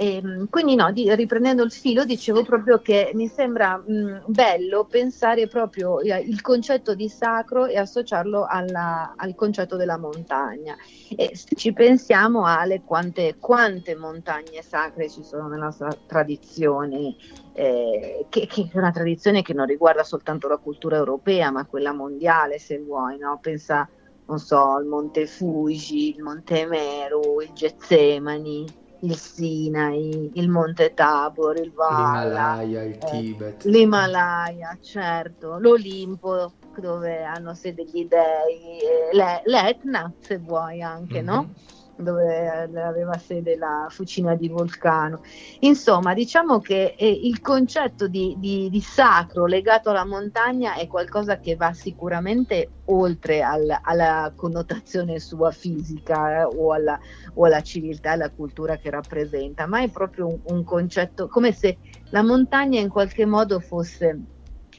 [0.00, 4.86] E, ehm, quindi no, di, riprendendo il filo, dicevo proprio che mi sembra mh, bello
[4.86, 10.74] pensare proprio eh, il concetto di sacro e associarlo alla, al concetto della montagna.
[11.14, 17.16] E se ci pensiamo alle quante, quante montagne sacre ci sono nella nostra tradizione,
[17.52, 21.92] eh, che, che, è una tradizione che non riguarda soltanto la cultura europea, ma quella
[21.92, 23.38] mondiale, se vuoi, no?
[23.42, 23.86] Pensa,
[24.28, 31.56] non so, il Monte Fuji, il Monte Meru, il Getsemani il Sinai, il Monte Tabor,
[31.56, 33.64] il Vala, l'Himalaya, il eh, Tibet.
[33.64, 41.26] L'Himalaya, certo, l'Olimpo dove hanno sede gli dei, eh, l'Etna se vuoi anche, mm-hmm.
[41.26, 41.52] no?
[42.00, 45.22] Dove aveva sede la fucina di Vulcano.
[45.60, 51.38] Insomma, diciamo che eh, il concetto di, di, di, sacro legato alla montagna è qualcosa
[51.38, 56.98] che va sicuramente oltre al, alla connotazione sua fisica eh, o, alla,
[57.34, 61.52] o, alla, civiltà e alla cultura che rappresenta, ma è proprio un, un concetto come
[61.52, 61.78] se
[62.10, 64.18] la montagna in qualche modo fosse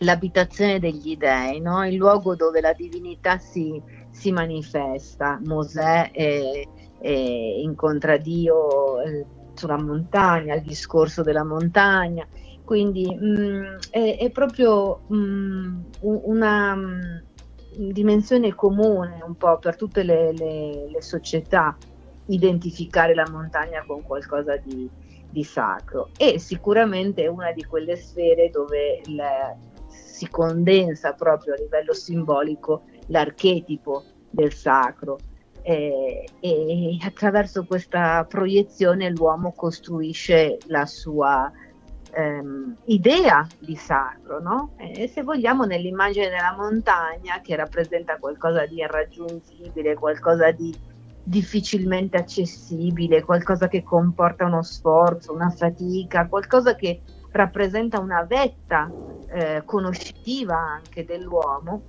[0.02, 1.86] l'abitazione degli dei, no?
[1.86, 5.40] il luogo dove la divinità si, si manifesta.
[5.44, 6.68] Mosè è,
[7.02, 12.26] eh, incontra Dio eh, sulla montagna, il discorso della montagna,
[12.64, 17.02] quindi mh, mm, è, è, proprio mh, mm, una mm,
[17.92, 21.76] dimensione comune un po' per tutte le, le, le, società
[22.28, 24.90] identificare la montagna con qualcosa di,
[25.30, 26.10] di sacro.
[26.18, 29.56] E sicuramente è una di quelle sfere dove la,
[29.88, 35.18] si condensa proprio a livello simbolico l'archetipo del sacro
[35.64, 41.52] eh, e attraverso questa proiezione l'uomo costruisce la sua
[42.14, 44.74] ehm, idea di sacro, no?
[44.78, 50.74] E se vogliamo nell'immagine della montagna che rappresenta qualcosa di irraggiungibile, qualcosa di
[51.24, 58.92] difficilmente accessibile, qualcosa che comporta uno sforzo, una fatica, qualcosa che rappresenta una vetta
[59.28, 61.84] eh, conoscitiva anche dell'uomo,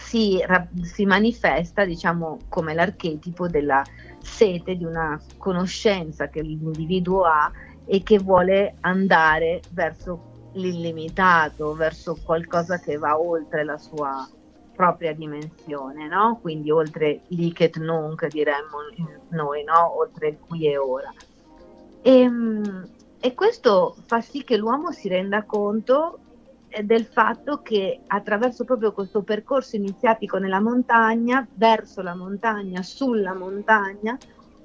[0.00, 0.42] si,
[0.82, 3.82] si manifesta diciamo, come l'archetipo della
[4.20, 7.50] sete di una conoscenza che l'individuo ha
[7.84, 14.28] e che vuole andare verso l'illimitato, verso qualcosa che va oltre la sua
[14.74, 16.38] propria dimensione, no?
[16.40, 18.78] quindi oltre l'icet nunc diremmo
[19.30, 19.98] noi, no?
[19.98, 21.12] oltre il qui e ora.
[22.02, 22.88] E, ehm,
[23.20, 26.18] e questo fa sì che l'uomo si renda conto
[26.84, 34.16] del fatto che attraverso proprio questo percorso iniziatico nella montagna, verso la montagna, sulla montagna,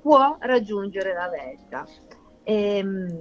[0.02, 1.86] può raggiungere la vetta.
[2.44, 3.20] E, ehm,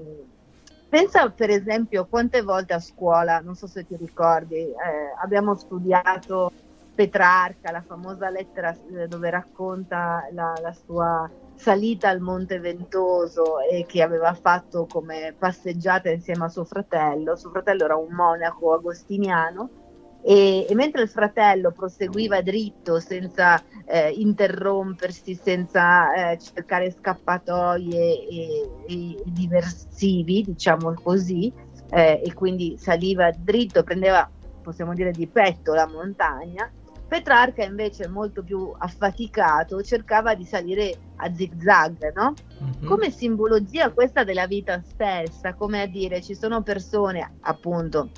[0.88, 4.74] pensa per esempio quante volte a scuola, non so se ti ricordi, eh,
[5.20, 6.52] abbiamo studiato
[6.94, 13.84] Petrarca, la famosa lettera eh, dove racconta la, la sua salita al Monte Ventoso e
[13.86, 17.36] che aveva fatto come passeggiata insieme a suo fratello.
[17.36, 19.82] Suo fratello era un monaco agostiniano
[20.26, 28.70] e, e mentre il fratello proseguiva dritto senza eh, interrompersi, senza eh, cercare scappatoie e,
[28.86, 31.52] e, diversivi, diciamo così,
[31.90, 34.26] eh, e quindi saliva dritto, prendeva,
[34.62, 36.70] possiamo dire, di petto la montagna,
[37.14, 42.34] Petrarca invece molto più affaticato cercava di salire a zigzag, no?
[42.60, 42.86] Mm-hmm.
[42.88, 48.08] Come simbologia questa della vita stessa, come a dire ci sono persone, appunto,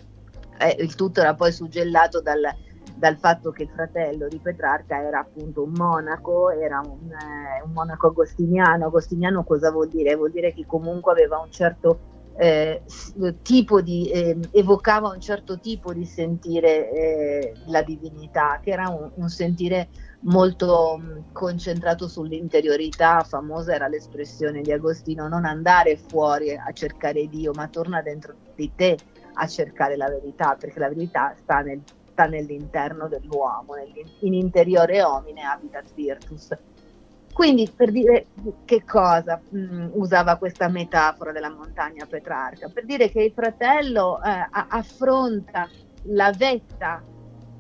[0.56, 2.40] eh, il tutto era poi suggellato dal,
[2.94, 7.72] dal, fatto che il fratello di Petrarca era appunto un monaco, era un, eh, un
[7.72, 8.86] monaco agostiniano.
[8.86, 10.14] Agostiniano cosa vuol dire?
[10.14, 12.82] Vuol dire che comunque aveva un certo eh,
[13.42, 19.10] tipo di, eh, evocava un certo tipo di sentire eh, la divinità, che era un,
[19.14, 19.88] un sentire
[20.20, 27.52] molto mh, concentrato sull'interiorità, famosa era l'espressione di Agostino, non andare fuori a cercare Dio,
[27.52, 28.98] ma torna dentro di te
[29.34, 33.74] a cercare la verità, perché la verità sta, nel, sta nell'interno dell'uomo,
[34.20, 36.56] in interiore homine habitat virtus.
[37.36, 38.28] Quindi per dire
[38.64, 42.70] che cosa mh, mm, usava questa metafora della montagna Petrarca?
[42.72, 45.68] Per dire che il fratello eh, affronta
[46.04, 47.04] la vetta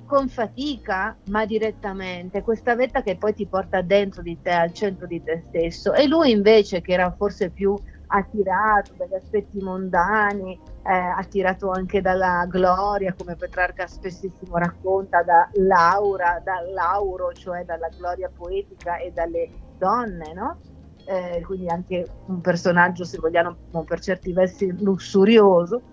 [0.06, 5.06] con fatica, ma direttamente, questa vetta che poi ti porta dentro di te, al centro
[5.06, 5.92] di te stesso.
[5.92, 7.74] E lui invece, che era forse più
[8.06, 16.40] attirato dagli aspetti mondani, eh, attirato anche dalla gloria, come Petrarca spessissimo racconta, da Laura,
[16.42, 20.60] dall'auro, cioè dalla gloria poetica e dalle donne, no?
[21.04, 25.84] Eh, quindi anche un personaggio, se vogliamo, per certi versi lussurioso.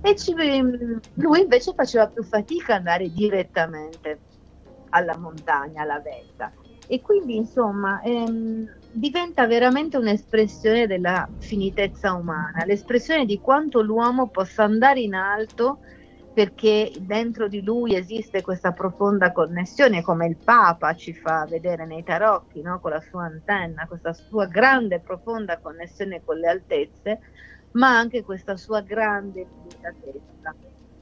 [0.00, 4.22] E ci, lui invece faceva più fatica ad andare direttamente
[4.90, 6.52] alla montagna, alla vetta.
[6.86, 14.64] E quindi, insomma, ehm, diventa veramente un'espressione della finitezza umana, l'espressione di quanto l'uomo possa
[14.64, 15.78] andare in alto
[16.32, 22.02] perché dentro di lui esiste questa profonda connessione, come il Papa ci fa vedere nei
[22.02, 22.80] tarocchi, no?
[22.80, 27.20] con la sua antenna, questa sua grande profonda connessione con le altezze,
[27.72, 30.56] ma anche questa sua grande limitatezza,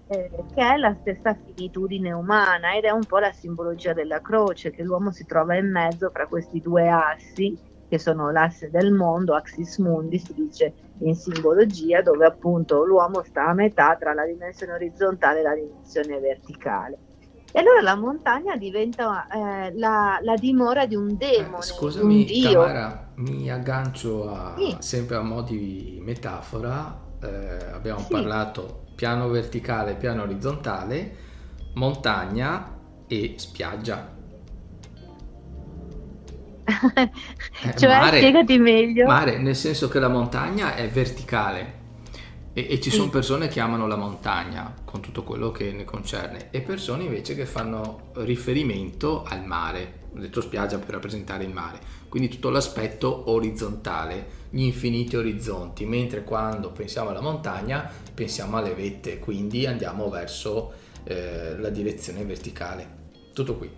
[0.06, 4.70] eh, che è la stessa finitudine umana ed è un po' la simbologia della croce,
[4.70, 7.56] che l'uomo si trova in mezzo fra questi due assi
[7.90, 13.48] che sono l'asse del mondo, axis mundi, si dice in simbologia, dove appunto l'uomo sta
[13.48, 16.98] a metà tra la dimensione orizzontale e la dimensione verticale.
[17.52, 21.58] E allora la montagna diventa eh, la, la, dimora di un demone.
[21.58, 22.52] Eh, scusami, un dio.
[22.52, 24.76] Tamara, mi aggancio a, sì.
[24.78, 27.08] sempre a mo' di metafora.
[27.20, 28.12] Eh, abbiamo sì.
[28.12, 31.16] parlato piano verticale, piano orizzontale,
[31.74, 32.78] montagna
[33.08, 34.18] e spiaggia.
[37.76, 39.06] Cioè, mare, spiegati meglio.
[39.06, 41.78] Mare, nel senso che la montagna è verticale
[42.52, 46.48] e, e ci sono persone che amano la montagna con tutto quello che ne concerne
[46.50, 49.98] e persone invece che fanno riferimento al mare.
[50.14, 56.24] Ho detto spiaggia per rappresentare il mare, quindi tutto l'aspetto orizzontale, gli infiniti orizzonti, mentre
[56.24, 60.72] quando pensiamo alla montagna pensiamo alle vette, quindi andiamo verso
[61.04, 62.98] eh, la direzione verticale.
[63.32, 63.70] Tutto qui.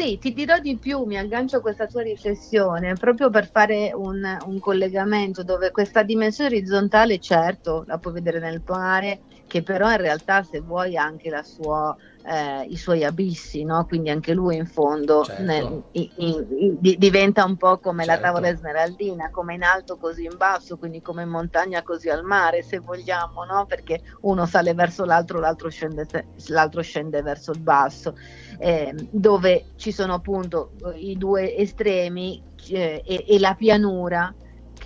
[0.00, 4.22] Sì, ti dirò di più, mi aggancio a questa tua riflessione, proprio per fare un,
[4.46, 9.96] un, collegamento dove questa dimensione orizzontale, certo, la puoi vedere nel mare, che però in
[9.96, 13.86] realtà se vuoi ha anche sua, eh, i suoi abissi, no?
[13.86, 15.42] quindi anche lui in fondo certo.
[15.42, 16.46] nel, in, in,
[16.82, 18.20] in, diventa un po' come certo.
[18.20, 22.24] la tavola smeraldina, come in alto così in basso, quindi come in montagna così al
[22.24, 23.64] mare, se vogliamo, no?
[23.66, 26.06] perché uno sale verso l'altro, l'altro scende,
[26.48, 28.14] l'altro scende verso il basso,
[28.58, 34.34] eh, dove ci sono appunto i due estremi eh, e, e la pianura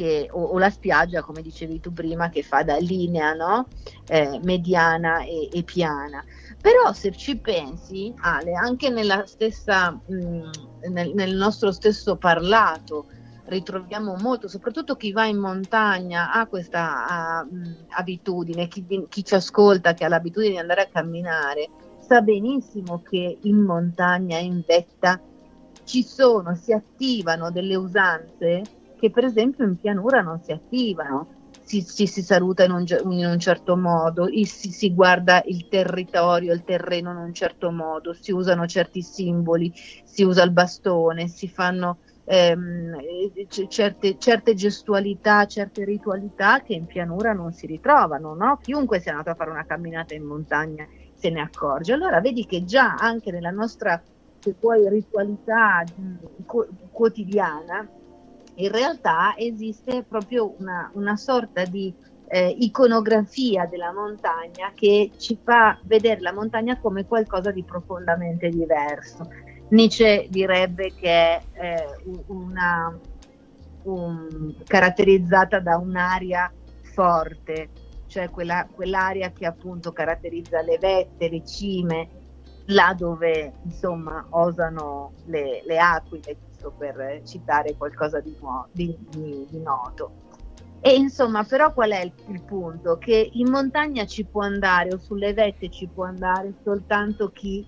[0.03, 3.69] che, o, o, la spiaggia, come dicevi tu prima, che fa da linea no?
[4.09, 6.25] eh, mediana e, e, piana.
[6.61, 10.51] Però se ci pensi, Ale, anche nella stessa, mh, mm,
[10.91, 13.07] nel, nel nostro stesso parlato,
[13.45, 19.95] ritroviamo molto, soprattutto chi va in montagna ha questa uh, abitudine, chi, chi, ci ascolta
[19.95, 21.69] che ha l'abitudine di andare a camminare,
[22.01, 25.21] sa benissimo che in montagna, in vetta,
[25.85, 28.63] ci sono, si attivano delle usanze
[29.03, 31.41] che per esempio in pianura non si attivano.
[31.67, 36.53] Ci si, si, saluta in un, in un certo modo, si, si, guarda il territorio,
[36.53, 39.73] il terreno in un certo modo, si usano certi simboli,
[40.05, 42.97] si usa il bastone, si fanno ehm,
[43.49, 48.35] certe, certe, gestualità, certe ritualità che in pianura non si ritrovano.
[48.35, 48.59] No?
[48.63, 51.93] Chiunque sia andato a fare una camminata in montagna se ne accorge.
[51.93, 54.01] Allora vedi che già anche nella nostra
[54.39, 55.85] se vuoi, ritualità
[56.91, 57.89] quotidiana
[58.55, 61.95] in realtà esiste proprio una, una sorta di
[62.29, 69.29] eh, iconografia della montagna che ci fa vedere la montagna come qualcosa di profondamente diverso.
[69.69, 71.85] Nietzsche direbbe che è eh,
[72.29, 72.99] una,
[73.85, 76.51] un, caratterizzata da un'aria
[76.83, 77.71] forte,
[78.07, 82.09] cioè quella, quell'aria che appunto caratterizza le vette, le cime,
[82.67, 89.47] là dove insomma osano le, le aquile, giusto per citare qualcosa di, nuovo, di, di,
[89.51, 90.31] di noto.
[90.81, 92.99] E insomma, però qual è il, il, punto?
[92.99, 97.65] Che in montagna ci può andare o sulle vette ci può andare soltanto chi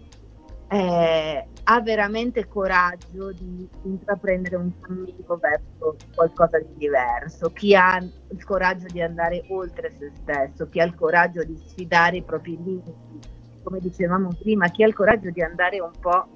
[0.68, 8.44] eh, ha veramente coraggio di intraprendere un cammino verso qualcosa di diverso, chi ha il
[8.44, 13.20] coraggio di andare oltre se stesso, chi ha il coraggio di sfidare i propri limiti,
[13.62, 16.26] come dicevamo prima, chi ha il coraggio di andare un po'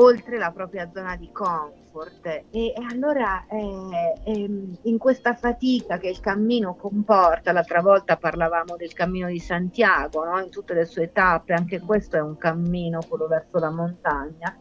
[0.00, 4.50] oltre la propria zona di comfort e, allora eh, eh,
[4.82, 10.40] in questa fatica che il cammino comporta, l'altra volta parlavamo del cammino di Santiago, no?
[10.40, 14.56] in tutte le sue tappe, anche questo è un cammino, quello verso la montagna,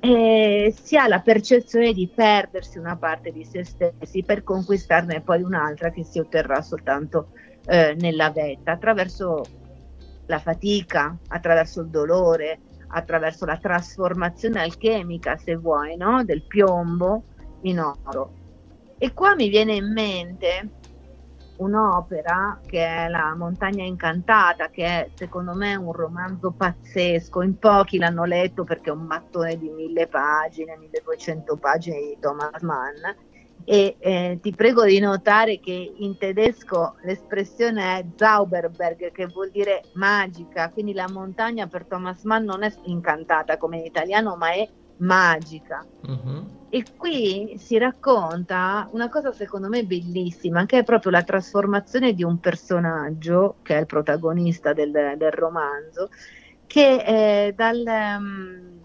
[0.00, 5.42] eh, si ha la percezione di perdersi una parte di se stessi per conquistarne poi
[5.42, 7.28] un'altra che si otterrà soltanto
[7.66, 9.44] eh, nella vetta, attraverso
[10.26, 12.58] la fatica, attraverso il dolore,
[12.88, 16.24] attraverso la trasformazione alchemica, se vuoi, no?
[16.24, 17.24] del piombo
[17.62, 18.32] in oro.
[18.98, 20.70] E qua mi viene in mente
[21.56, 27.98] un'opera che è La montagna incantata, che è secondo me un romanzo pazzesco, in pochi
[27.98, 32.96] l'hanno letto perché è un mattone di mille pagine, 1200 pagine di Thomas Mann,
[33.64, 39.84] e eh, ti prego di notare che in tedesco l'espressione è Zauberberg che vuol dire
[39.94, 44.68] magica, quindi la montagna per Thomas Mann non è incantata come in italiano ma è
[44.98, 45.84] magica.
[46.06, 46.62] Uh-huh.
[46.68, 52.24] E qui si racconta una cosa secondo me bellissima, che è proprio la trasformazione di
[52.24, 56.08] un personaggio, che è il protagonista del, del romanzo,
[56.66, 57.04] che
[57.46, 58.80] eh, dal, um,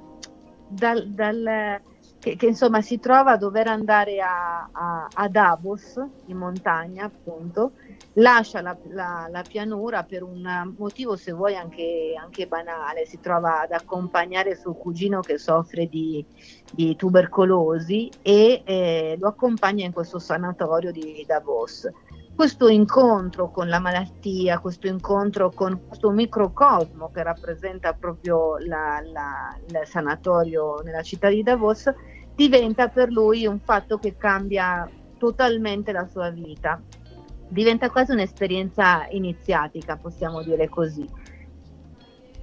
[0.68, 1.82] dal, dal
[2.20, 7.72] che, che, insomma si trova a dover andare a, a, a Davos in montagna appunto
[8.14, 13.06] lascia la, la, la, pianura per un motivo se vuoi anche, anche, banale.
[13.06, 16.26] Si trova ad accompagnare suo cugino che soffre di,
[16.72, 21.90] di tubercolosi e eh, lo accompagna in questo sanatorio di Davos
[22.40, 29.60] questo incontro con la malattia, questo incontro con questo microcosmo che rappresenta proprio la, la,
[29.68, 31.94] il sanatorio nella città di Davos,
[32.34, 36.82] diventa per lui un fatto che cambia totalmente la sua vita.
[37.50, 41.06] Diventa quasi un'esperienza iniziatica, possiamo dire così.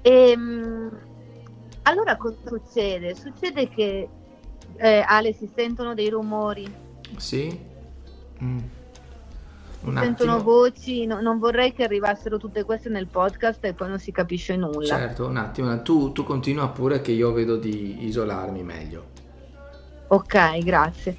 [0.03, 1.01] E, ehm,
[1.85, 3.15] allora cosa succede?
[3.15, 4.09] Succede che
[4.77, 6.71] eh, Ale si sentono dei rumori.
[7.17, 7.59] Sì.
[8.43, 8.76] Mm.
[9.87, 10.51] Un sentono attimo.
[10.51, 14.57] voci, no, non vorrei che arrivassero tutte queste nel podcast e poi non si capisce
[14.57, 14.97] nulla.
[14.97, 19.11] Certo, un attimo, tu, tu continua pure che io vedo di isolarmi meglio.
[20.09, 21.17] Ok, grazie.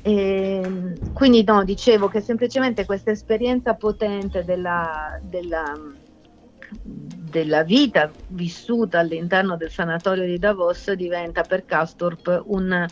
[0.00, 5.78] E, ehm, quindi no, dicevo che semplicemente questa esperienza potente della, della,
[6.70, 12.86] della, vita vissuta all'interno del sanatorio di Davos diventa per Castorp un,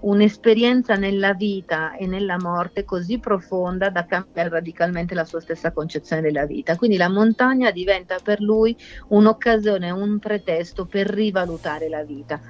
[0.00, 6.22] un'esperienza nella vita e nella morte così profonda da cambiare radicalmente la sua stessa concezione
[6.22, 6.76] della vita.
[6.76, 8.76] Quindi la montagna diventa per lui
[9.08, 12.40] un'occasione, un pretesto per rivalutare la vita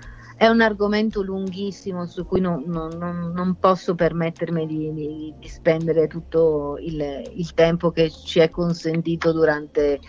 [0.41, 2.97] è un argomento lunghissimo su cui non, non,
[3.35, 9.33] non, posso permettermi di, di, di spendere tutto il, il, tempo che ci è consentito
[9.33, 10.01] durante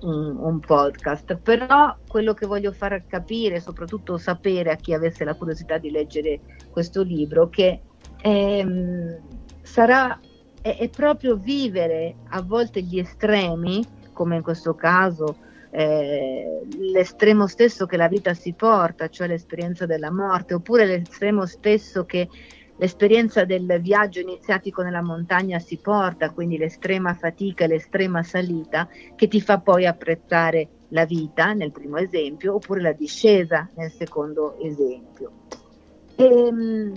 [0.00, 5.34] un, un, podcast, però quello che voglio far capire, soprattutto sapere a chi avesse la
[5.34, 6.40] curiosità di leggere
[6.70, 7.80] questo libro, che
[8.22, 9.18] ehm,
[9.62, 10.18] sarà
[10.62, 15.36] è, è proprio vivere a volte gli estremi, come in questo caso
[15.70, 22.04] eh, l'estremo stesso che la vita si porta, cioè l'esperienza della morte, oppure l'estremo stesso
[22.04, 22.28] che
[22.80, 29.28] l'esperienza del viaggio iniziatico nella montagna si porta, quindi l'estrema fatica e l'estrema salita, che
[29.28, 35.30] ti fa poi apprezzare la vita nel primo esempio, oppure la discesa nel secondo esempio.
[36.16, 36.92] E, ehm,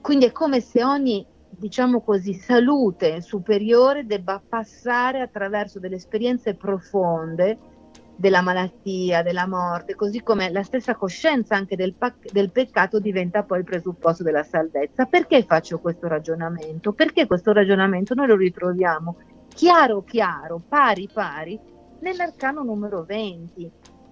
[0.00, 7.58] quindi è come se ogni diciamo così, salute superiore debba passare attraverso delle esperienze profonde
[8.16, 13.42] della malattia, della morte, così come la stessa coscienza anche del, pac- del, peccato diventa
[13.42, 15.04] poi il presupposto della salvezza.
[15.04, 16.92] Perché faccio questo ragionamento?
[16.92, 19.16] Perché questo ragionamento noi lo ritroviamo
[19.56, 21.58] chiaro chiaro, pari pari,
[22.00, 23.70] nell'arcano numero 20.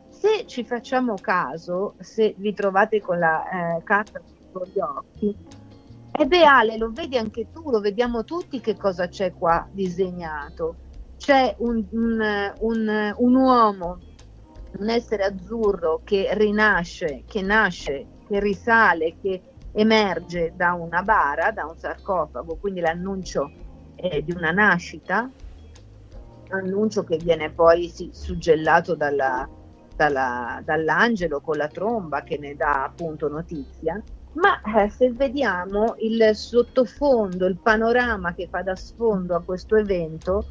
[0.09, 5.37] Se ci facciamo caso, se vi trovate con la eh, carta sotto gli occhi,
[6.17, 10.77] e beh Ale, lo vedi anche tu, lo vediamo tutti che cosa c'è qua disegnato
[11.25, 13.99] c'è un, un, un, un uomo,
[14.79, 19.41] un essere azzurro che rinasce, che nasce, che risale, che
[19.73, 23.51] emerge da una bara, da un sarcofago, quindi l'annuncio
[23.95, 25.31] è di una nascita,
[26.51, 29.49] annuncio che viene poi sì, suggellato dalla,
[29.97, 33.99] dalla, dall'angelo con la tromba che ne dà appunto notizia.
[34.35, 40.45] Ma eh, se vediamo il sottofondo, il panorama che fa da sfondo a questo evento,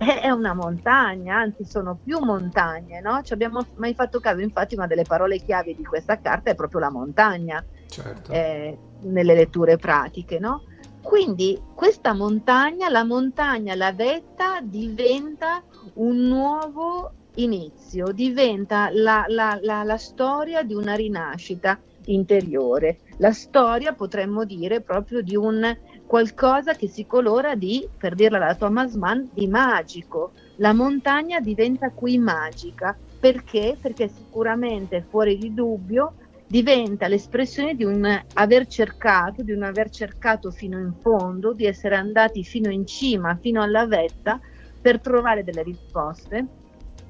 [0.00, 3.20] è una montagna, anzi sono più montagne, no?
[3.22, 6.80] Ci abbiamo mai fatto caso, infatti una delle parole chiave di questa carta è proprio
[6.80, 8.32] la montagna, certo.
[8.32, 10.62] eh, nelle letture pratiche, no?
[11.02, 15.62] Quindi questa montagna, la montagna, la vetta diventa
[15.94, 23.92] un nuovo inizio, diventa la, la, la, la storia di una rinascita interiore, la storia
[23.92, 25.76] potremmo dire proprio di un
[26.10, 30.32] qualcosa che si colora di, per dirla alla Thomas Mann, di magico.
[30.56, 32.98] La montagna diventa qui magica.
[33.20, 33.78] Perché?
[33.80, 36.14] Perché sicuramente fuori di dubbio
[36.48, 38.04] diventa l'espressione di un
[38.34, 43.38] aver cercato, di un aver cercato fino in fondo, di essere andati fino in cima,
[43.40, 44.40] fino alla vetta,
[44.80, 46.44] per trovare delle risposte,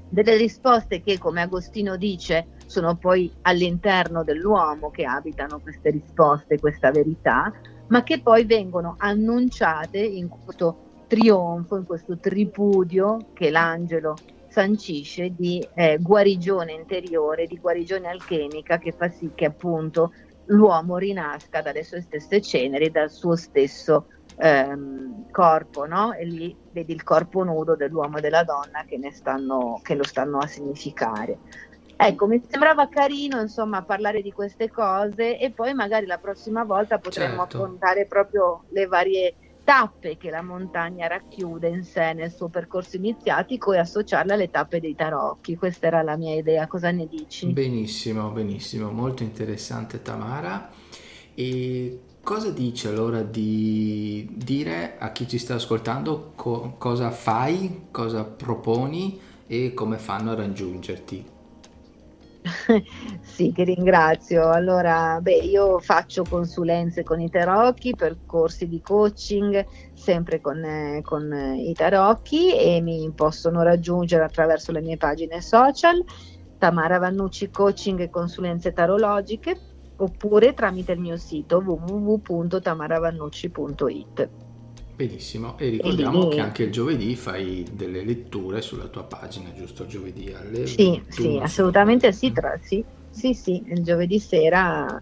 [0.09, 6.91] delle risposte che, come Agostino dice, sono poi all'interno dell'uomo che abitano queste risposte, questa
[6.91, 7.51] verità,
[7.91, 15.65] ma che poi vengono annunciate in questo trionfo, in questo tripudio che l'angelo sancisce di
[15.73, 20.11] eh, guarigione interiore, di guarigione alchemica che fa sì che appunto
[20.45, 26.13] l'uomo rinasca dalle sue stesse ceneri, dal suo stesso ehm, corpo, no?
[26.13, 30.39] E lì vedi il corpo nudo dell'uomo e della donna che, stanno, che lo stanno
[30.39, 31.41] a significare.
[32.03, 36.97] Ecco, mi sembrava carino insomma parlare di queste cose e poi magari la prossima volta
[36.97, 37.57] potremmo certo.
[37.57, 43.71] affrontare proprio le varie tappe che la montagna racchiude in sé nel suo percorso iniziatico
[43.73, 45.55] e associarle alle tappe dei tarocchi.
[45.55, 47.55] Questa era la mia idea, cosa ne dici?
[47.59, 50.71] Benissimo, benissimo, molto interessante Tamara.
[51.35, 58.23] E cosa dice allora di dire a chi ci sta ascoltando co- cosa fai, cosa
[58.23, 61.39] proponi e come fanno a raggiungerti?
[63.21, 64.49] sì, che ringrazio.
[64.49, 69.63] Allora, beh, io faccio consulenze con i tarocchi, percorsi di coaching
[69.93, 76.03] sempre con, eh, con i tarocchi e mi possono raggiungere attraverso le mie pagine social,
[76.57, 79.61] Tamara Vannucci Coaching e Consulenze Tarologiche,
[79.97, 84.31] oppure tramite il mio sito www.tamaravannucci.it.
[84.95, 86.35] Benissimo, e ricordiamo lì...
[86.35, 89.85] che anche il giovedì fai delle letture sulla tua pagina, giusto?
[89.85, 95.01] Giovedì alle Sì, sì, assolutamente sì, tra, sì, sì, sì, il giovedì sera.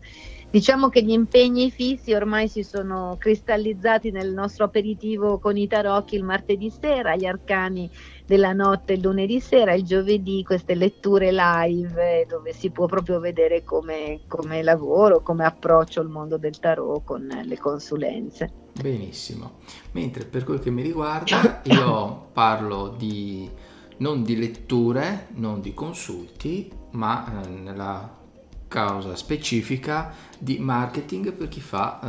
[0.52, 6.16] Diciamo che gli impegni fissi ormai si sono cristallizzati nel nostro aperitivo con i tarocchi
[6.16, 7.88] il martedì sera, gli arcani
[8.26, 13.64] della notte il lunedì sera, il giovedì queste letture live dove si può proprio vedere
[13.64, 18.54] come, come lavoro, come approccio il mondo del tarot con le consulenze.
[18.82, 19.58] Benissimo,
[19.92, 23.50] mentre per quel che mi riguarda io parlo di
[23.98, 28.18] non di letture, non di consulti, ma eh, nella
[28.70, 32.00] causa specifica di marketing per chi fa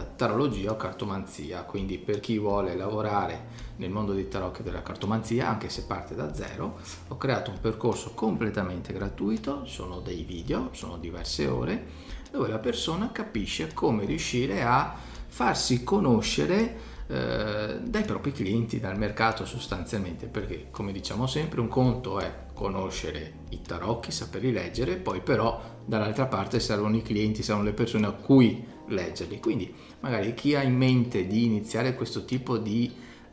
[0.00, 4.82] eh, tarologia o cartomanzia, quindi per chi vuole lavorare nel mondo dei tarocchi e della
[4.82, 10.70] cartomanzia, anche se parte da zero, ho creato un percorso completamente gratuito, sono dei video,
[10.72, 11.86] sono diverse ore,
[12.32, 16.76] dove la persona capisce come riuscire a farsi conoscere
[17.08, 23.40] eh, dai propri clienti, dal mercato sostanzialmente, perché come diciamo sempre un conto è conoscere
[23.50, 28.12] i tarocchi, saperli leggere, poi però dall'altra parte servono i clienti, servono le persone a
[28.12, 29.38] cui leggerli.
[29.38, 29.70] Quindi
[30.00, 32.90] magari chi ha in mente di iniziare questo tipo di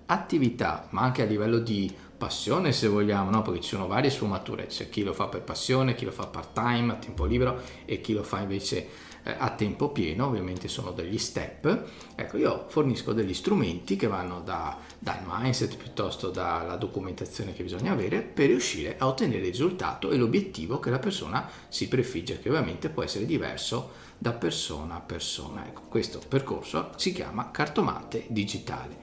[0.07, 3.41] attività, ma anche a livello di passione se vogliamo, no?
[3.43, 6.51] perché ci sono varie sfumature, c'è chi lo fa per passione, chi lo fa part
[6.51, 10.91] time, a tempo libero e chi lo fa invece eh, a tempo pieno, ovviamente sono
[10.91, 11.85] degli step.
[12.15, 17.91] Ecco, io fornisco degli strumenti che vanno da, dal mindset piuttosto dalla documentazione che bisogna
[17.91, 22.49] avere per riuscire a ottenere il risultato e l'obiettivo che la persona si prefigge, che
[22.49, 25.65] ovviamente può essere diverso da persona a persona.
[25.67, 29.02] Ecco, questo percorso si chiama cartomante digitale.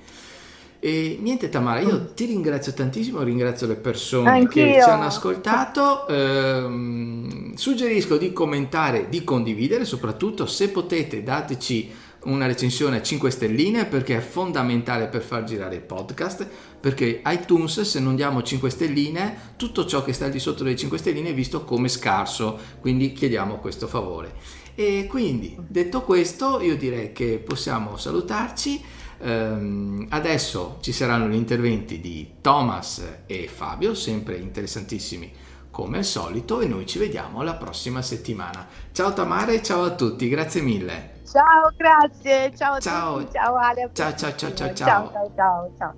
[0.82, 4.64] E niente Tamara, io ti ringrazio tantissimo, ringrazio le persone Anch'io.
[4.64, 11.92] che ci hanno ascoltato, ehm, suggerisco di commentare, di condividere, soprattutto se potete dateci
[12.24, 16.46] una recensione a 5 stelline perché è fondamentale per far girare il podcast
[16.78, 20.76] perché iTunes se non diamo 5 stelline tutto ciò che sta al di sotto delle
[20.76, 24.34] 5 stelline è visto come scarso quindi chiediamo questo favore.
[24.74, 28.82] E quindi detto questo io direi che possiamo salutarci
[29.22, 35.30] Um, adesso ci saranno gli interventi di Thomas e Fabio, sempre interessantissimi
[35.70, 38.66] come al solito, e noi ci vediamo la prossima settimana.
[38.92, 41.18] Ciao Tamara e ciao a tutti, grazie mille.
[41.30, 43.18] Ciao, grazie, ciao a ciao.
[43.18, 43.90] tutti, ciao Ale.
[43.92, 45.10] Ciao, ciao, ciao, ciao, ciao.
[45.12, 45.94] Ciao, ciao, ciao.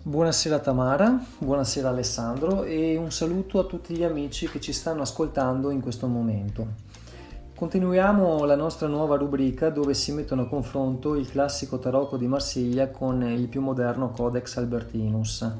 [0.00, 5.70] Buonasera Tamara, buonasera Alessandro e un saluto a tutti gli amici che ci stanno ascoltando
[5.70, 6.87] in questo momento.
[7.58, 12.88] Continuiamo la nostra nuova rubrica dove si mettono a confronto il classico tarocco di Marsiglia
[12.88, 15.50] con il più moderno Codex Albertinus.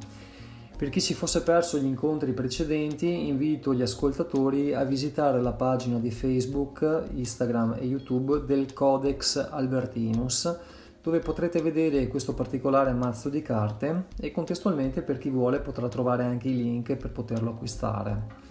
[0.76, 5.98] Per chi si fosse perso gli incontri precedenti, invito gli ascoltatori a visitare la pagina
[5.98, 10.56] di Facebook, Instagram e YouTube del Codex Albertinus,
[11.02, 16.22] dove potrete vedere questo particolare mazzo di carte e contestualmente per chi vuole potrà trovare
[16.22, 18.47] anche i link per poterlo acquistare.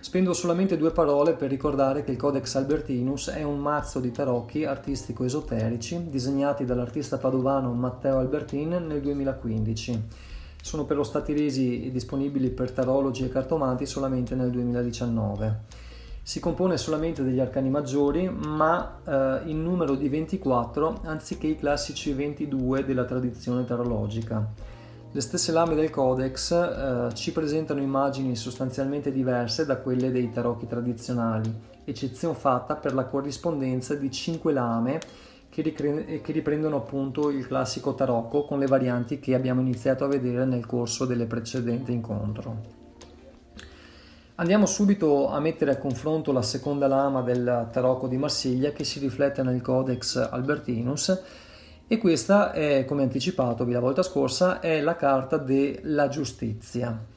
[0.00, 4.64] Spendo solamente due parole per ricordare che il Codex Albertinus è un mazzo di tarocchi
[4.64, 10.02] artistico-esoterici disegnati dall'artista padovano Matteo Albertin nel 2015.
[10.62, 15.60] Sono però stati resi disponibili per tarologi e cartomanti solamente nel 2019.
[16.22, 22.12] Si compone solamente degli arcani maggiori, ma eh, in numero di 24 anziché i classici
[22.12, 24.67] 22 della tradizione tarologica.
[25.10, 30.66] Le stesse lame del codex eh, ci presentano immagini sostanzialmente diverse da quelle dei tarocchi
[30.66, 31.50] tradizionali,
[31.84, 35.00] eccezione fatta per la corrispondenza di cinque lame
[35.48, 40.08] che, ricre- che riprendono appunto il classico tarocco con le varianti che abbiamo iniziato a
[40.08, 42.76] vedere nel corso delle precedenti incontro.
[44.34, 48.98] Andiamo subito a mettere a confronto la seconda lama del tarocco di Marsiglia che si
[48.98, 51.46] riflette nel Codex Albertinus
[51.88, 57.16] e questa è, come anticipatovi la volta scorsa, è la carta della giustizia.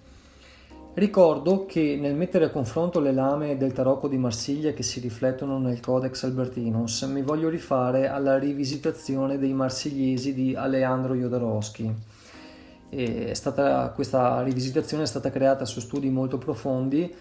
[0.94, 5.58] Ricordo che nel mettere a confronto le lame del tarocco di Marsiglia che si riflettono
[5.58, 11.94] nel Codex Albertinus mi voglio rifare alla rivisitazione dei marsigliesi di Aleandro Jodorowsky.
[13.32, 17.14] Stata, questa rivisitazione è stata creata su studi molto profondi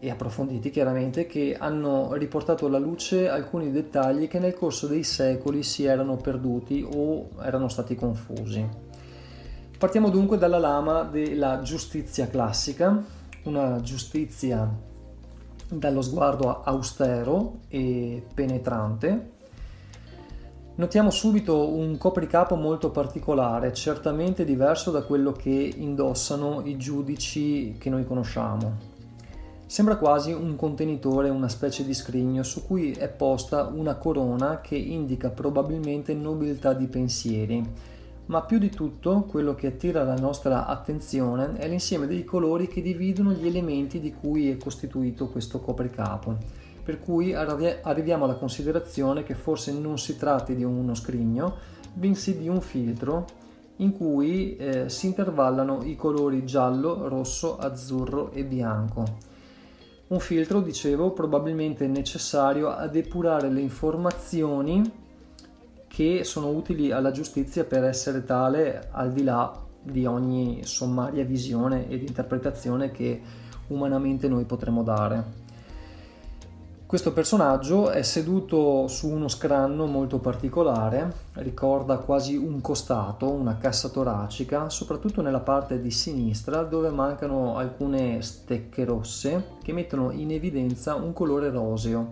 [0.00, 5.62] e approfonditi chiaramente che hanno riportato alla luce alcuni dettagli che nel corso dei secoli
[5.62, 8.66] si erano perduti o erano stati confusi.
[9.78, 13.02] Partiamo dunque dalla lama della giustizia classica,
[13.44, 14.68] una giustizia
[15.68, 19.38] dallo sguardo austero e penetrante.
[20.76, 27.90] Notiamo subito un copricapo molto particolare, certamente diverso da quello che indossano i giudici che
[27.90, 28.89] noi conosciamo.
[29.70, 34.74] Sembra quasi un contenitore, una specie di scrigno su cui è posta una corona che
[34.74, 37.64] indica probabilmente nobiltà di pensieri.
[38.26, 42.82] Ma più di tutto, quello che attira la nostra attenzione è l'insieme dei colori che
[42.82, 46.36] dividono gli elementi di cui è costituito questo copricapo.
[46.82, 51.54] Per cui arriviamo alla considerazione che forse non si tratti di uno scrigno,
[51.92, 53.24] bensì di un filtro
[53.76, 59.28] in cui eh, si intervallano i colori giallo, rosso, azzurro e bianco.
[60.10, 64.82] Un filtro, dicevo, probabilmente necessario a depurare le informazioni
[65.86, 71.88] che sono utili alla giustizia per essere tale al di là di ogni sommaria visione
[71.88, 73.22] ed interpretazione che
[73.68, 75.39] umanamente noi potremo dare.
[76.90, 83.90] Questo personaggio è seduto su uno scranno molto particolare, ricorda quasi un costato, una cassa
[83.90, 90.96] toracica, soprattutto nella parte di sinistra dove mancano alcune stecche rosse che mettono in evidenza
[90.96, 92.10] un colore roseo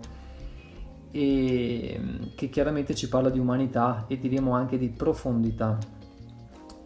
[1.11, 5.77] e che chiaramente ci parla di umanità e diremo anche di profondità.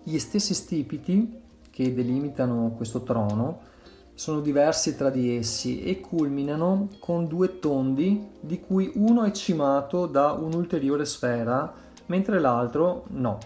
[0.01, 3.71] Gli stessi stipiti che delimitano questo trono
[4.15, 10.05] sono diversi tra di essi e culminano con due tondi di cui uno è cimato
[10.05, 11.73] da un'ulteriore sfera
[12.07, 13.39] mentre l'altro no,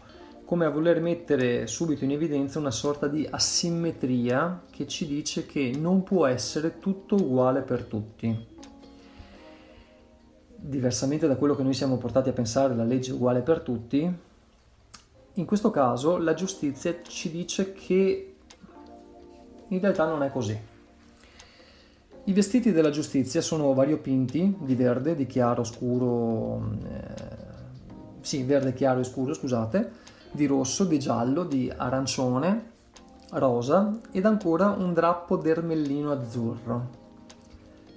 [0.44, 5.74] come a voler mettere subito in evidenza una sorta di asimmetria che ci dice che
[5.78, 8.56] non può essere tutto uguale per tutti.
[10.60, 14.26] Diversamente da quello che noi siamo portati a pensare la legge è uguale per tutti,
[15.34, 18.37] in questo caso la giustizia ci dice che
[19.70, 20.58] in realtà non è così.
[22.26, 27.14] I vestiti della giustizia sono variopinti, di verde, di chiaro, scuro, eh,
[28.20, 29.92] sì, verde chiaro e scuro, scusate,
[30.32, 32.72] di rosso, di giallo, di arancione,
[33.32, 36.90] rosa ed ancora un drappo d'ermellino azzurro.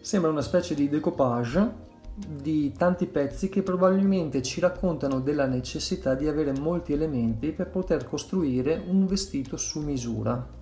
[0.01, 6.29] Sembra una specie di decoupage di tanti pezzi che probabilmente ci raccontano della necessità di
[6.29, 10.59] avere molti elementi per poter costruire un vestito su misura.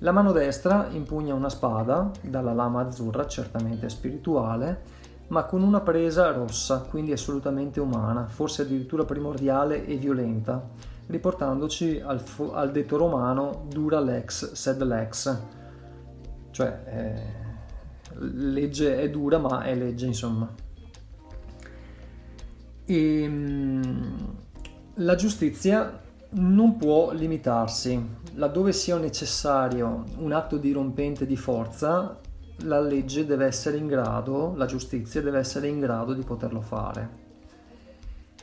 [0.00, 4.82] La mano destra impugna una spada, dalla lama azzurra, certamente spirituale,
[5.28, 10.68] ma con una presa rossa, quindi assolutamente umana, forse addirittura primordiale e violenta,
[11.06, 15.38] riportandoci al, fo- al detto romano dura lex sed lex,
[16.50, 17.44] cioè eh,
[18.18, 20.48] legge è dura ma è legge insomma.
[22.84, 24.34] E, ehm,
[24.94, 26.00] la giustizia
[26.38, 28.14] non può limitarsi.
[28.34, 32.20] Laddove sia necessario un atto dirompente di forza,
[32.60, 37.24] la legge deve essere in grado, la giustizia deve essere in grado di poterlo fare.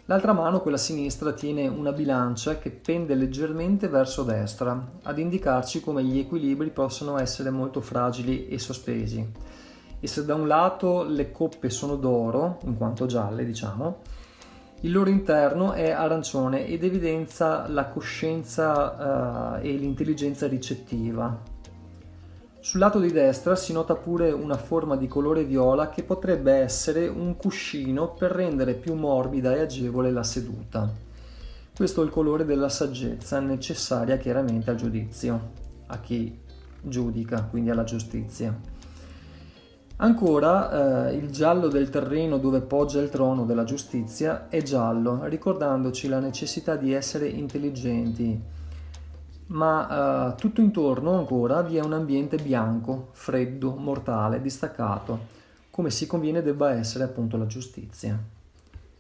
[0.06, 6.04] L'altra mano, quella sinistra, tiene una bilancia che pende leggermente verso destra, ad indicarci come
[6.04, 9.32] gli equilibri possono essere molto fragili e sospesi.
[10.00, 14.00] E se da un lato le coppe sono d'oro, in quanto gialle, diciamo,
[14.84, 21.52] il loro interno è arancione ed evidenzia la coscienza uh, e l'intelligenza ricettiva.
[22.60, 27.08] Sul lato di destra si nota pure una forma di colore viola che potrebbe essere
[27.08, 30.92] un cuscino per rendere più morbida e agevole la seduta.
[31.74, 35.52] Questo è il colore della saggezza necessaria chiaramente al giudizio,
[35.88, 36.38] a chi
[36.82, 38.73] giudica, quindi alla giustizia.
[40.04, 46.10] Ancora eh, il giallo del terreno dove poggia il trono della giustizia è giallo, ricordandoci
[46.10, 48.38] la necessità di essere intelligenti,
[49.48, 55.28] ma eh, tutto intorno ancora vi è un ambiente bianco, freddo, mortale, distaccato,
[55.70, 58.22] come si conviene debba essere appunto la giustizia.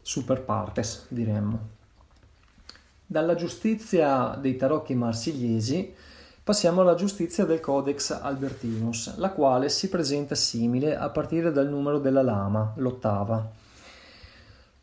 [0.02, 1.60] Super partes, diremmo.
[3.06, 5.94] Dalla giustizia dei tarocchi marsigliesi
[6.46, 12.00] Passiamo alla giustizia del Codex Albertinus, la quale si presenta simile a partire dal numero
[12.00, 13.50] della lama, l'ottava.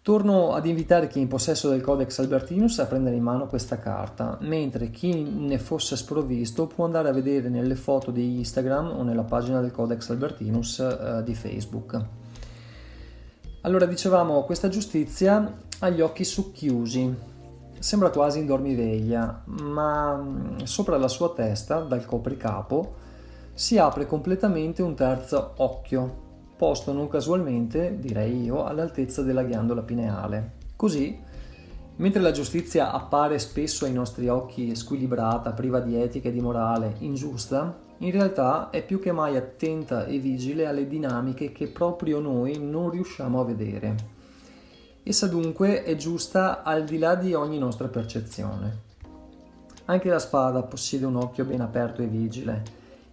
[0.00, 3.78] Torno ad invitare chi è in possesso del Codex Albertinus a prendere in mano questa
[3.78, 9.02] carta, mentre chi ne fosse sprovvisto può andare a vedere nelle foto di Instagram o
[9.02, 12.04] nella pagina del Codex Albertinus eh, di Facebook.
[13.60, 17.14] Allora dicevamo, questa giustizia ha gli occhi succhiusi,
[17.80, 22.94] Sembra quasi in dormiveglia, ma mm, sopra la sua testa, dal copricapo,
[23.52, 30.52] si apre completamente un terzo occhio, posto non casualmente, direi io, all'altezza della ghiandola pineale.
[30.76, 31.28] Così
[32.00, 36.94] Mentre la giustizia appare spesso ai nostri occhi squilibrata, priva di etica e di morale,
[37.00, 42.58] ingiusta, in realtà è più che mai attenta e vigile alle dinamiche che proprio noi
[42.58, 43.94] non riusciamo a vedere.
[45.02, 48.88] Essa dunque è giusta al di là di ogni nostra percezione.
[49.86, 52.62] Anche la spada possiede un occhio ben aperto e vigile,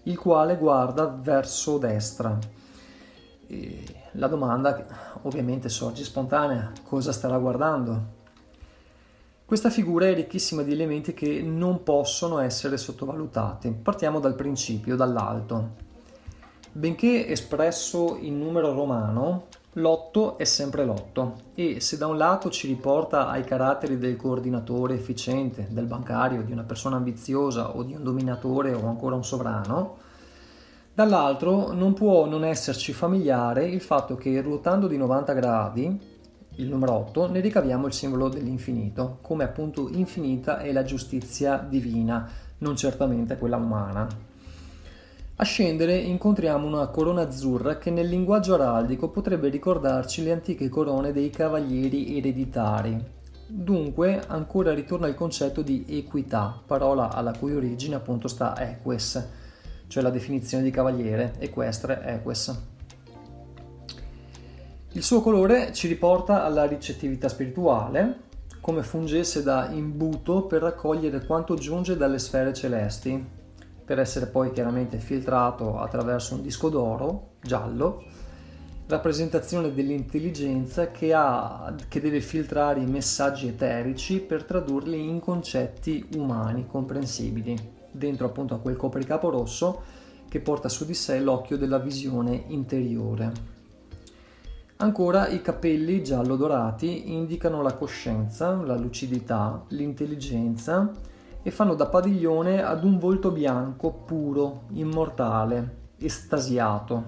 [0.03, 2.37] il quale guarda verso destra.
[3.47, 4.85] E la domanda
[5.23, 8.15] ovviamente sorge spontanea, cosa starà guardando?
[9.45, 13.71] Questa figura è ricchissima di elementi che non possono essere sottovalutati.
[13.71, 15.85] Partiamo dal principio, dall'alto.
[16.73, 19.45] Benché espresso in numero romano,
[19.77, 24.95] l'otto è sempre l'otto e se da un lato ci riporta ai caratteri del coordinatore
[24.95, 29.97] efficiente, del bancario, di una persona ambiziosa o di un dominatore o ancora un sovrano,
[30.93, 36.15] dall'altro non può non esserci familiare il fatto che ruotando di 90 gradi
[36.59, 42.27] il numero 8, ne ricaviamo il simbolo dell'infinito, come appunto infinita è la giustizia divina,
[42.59, 44.07] non certamente quella umana.
[45.39, 51.11] A scendere incontriamo una corona azzurra che nel linguaggio araldico potrebbe ricordarci le antiche corone
[51.11, 52.99] dei cavalieri ereditari.
[53.45, 59.27] Dunque ancora ritorna il concetto di equità, parola alla cui origine appunto sta eques,
[59.85, 62.61] cioè la definizione di cavaliere, equestre, eques.
[64.93, 68.21] Il suo colore ci riporta alla ricettività spirituale,
[68.59, 73.36] come fungesse da imbuto per raccogliere quanto giunge dalle sfere celesti,
[73.87, 78.03] per essere poi chiaramente filtrato attraverso un disco d'oro giallo,
[78.85, 86.67] rappresentazione dell'intelligenza che, ha, che deve filtrare i messaggi eterici per tradurli in concetti umani
[86.67, 87.55] comprensibili,
[87.89, 89.81] dentro appunto a quel copricapo rosso
[90.27, 93.31] che porta su di sé l'occhio della visione interiore.
[94.79, 100.91] Ancora i capelli giallo-dorati indicano la coscienza, la lucidità, l'intelligenza
[101.47, 107.05] e fanno da padiglione ad un volto bianco, puro, immortale, estasiato.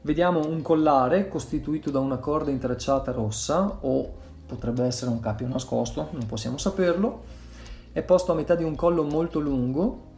[0.00, 4.14] Vediamo un collare costituito da una corda intrecciata rossa o
[4.46, 7.24] potrebbe essere un capio nascosto, non possiamo saperlo.
[7.92, 10.12] È posto a metà di un collo molto lungo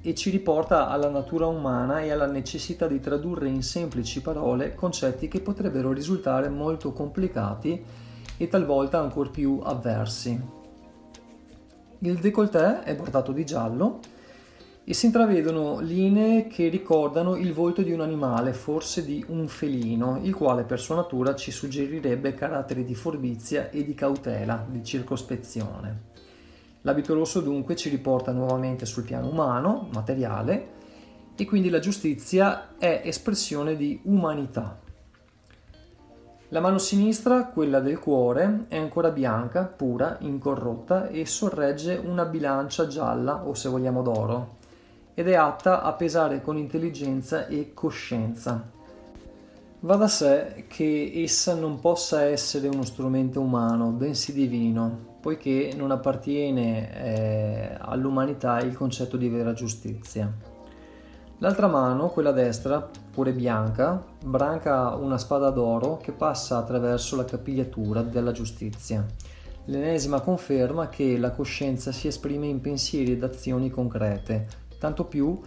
[0.00, 5.28] e ci riporta alla natura umana e alla necessità di tradurre in semplici parole concetti
[5.28, 7.84] che potrebbero risultare molto complicati
[8.38, 10.63] e talvolta ancora più avversi.
[12.04, 14.00] Il décolleté è bordato di giallo
[14.84, 20.20] e si intravedono linee che ricordano il volto di un animale, forse di un felino,
[20.22, 26.02] il quale per sua natura ci suggerirebbe caratteri di furbizia e di cautela, di circospezione.
[26.82, 30.72] L'abito rosso dunque ci riporta nuovamente sul piano umano, materiale,
[31.34, 34.83] e quindi la giustizia è espressione di umanità.
[36.54, 42.86] La mano sinistra, quella del cuore, è ancora bianca, pura, incorrotta e sorregge una bilancia
[42.86, 44.54] gialla o se vogliamo d'oro
[45.14, 48.70] ed è atta a pesare con intelligenza e coscienza.
[49.80, 55.90] Va da sé che essa non possa essere uno strumento umano, bensì divino, poiché non
[55.90, 60.53] appartiene eh, all'umanità il concetto di vera giustizia.
[61.44, 68.00] L'altra mano, quella destra, pure bianca, branca una spada d'oro che passa attraverso la capigliatura
[68.00, 69.04] della giustizia.
[69.66, 74.46] L'ennesima conferma che la coscienza si esprime in pensieri ed azioni concrete,
[74.78, 75.38] tanto più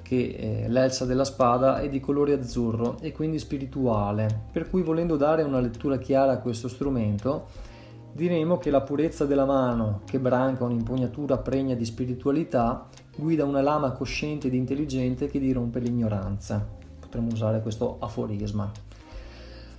[0.00, 5.18] che eh, l'elsa della spada è di colore azzurro e quindi spirituale, per cui volendo
[5.18, 7.48] dare una lettura chiara a questo strumento,
[8.14, 13.92] diremo che la purezza della mano, che branca un'impugnatura pregna di spiritualità, guida una lama
[13.92, 16.66] cosciente ed intelligente che dirompe l'ignoranza.
[16.98, 18.70] Potremmo usare questo aforisma.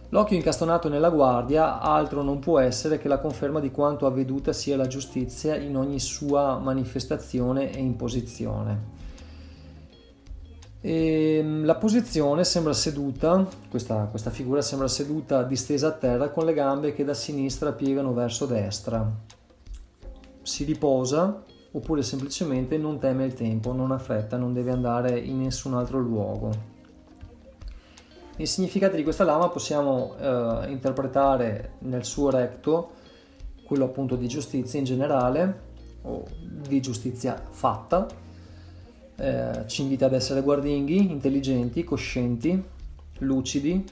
[0.09, 4.77] L'occhio incastonato nella guardia altro non può essere che la conferma di quanto avveduta sia
[4.77, 8.93] la giustizia in ogni sua manifestazione e imposizione.
[10.79, 16.45] E ehm, la posizione sembra seduta, questa, questa figura sembra seduta distesa a terra con
[16.45, 19.11] le gambe che da sinistra piegano verso destra.
[20.43, 21.43] Si riposa
[21.75, 25.99] oppure semplicemente non teme il tempo, non ha fretta, non deve andare in nessun altro
[25.99, 26.73] luogo.
[28.37, 32.91] I significati di questa lama possiamo eh, interpretare nel suo recto,
[33.65, 35.63] quello appunto di giustizia in generale,
[36.03, 38.07] o di giustizia fatta,
[39.17, 42.63] eh, ci invita ad essere guardinghi, intelligenti, coscienti,
[43.19, 43.83] lucidi,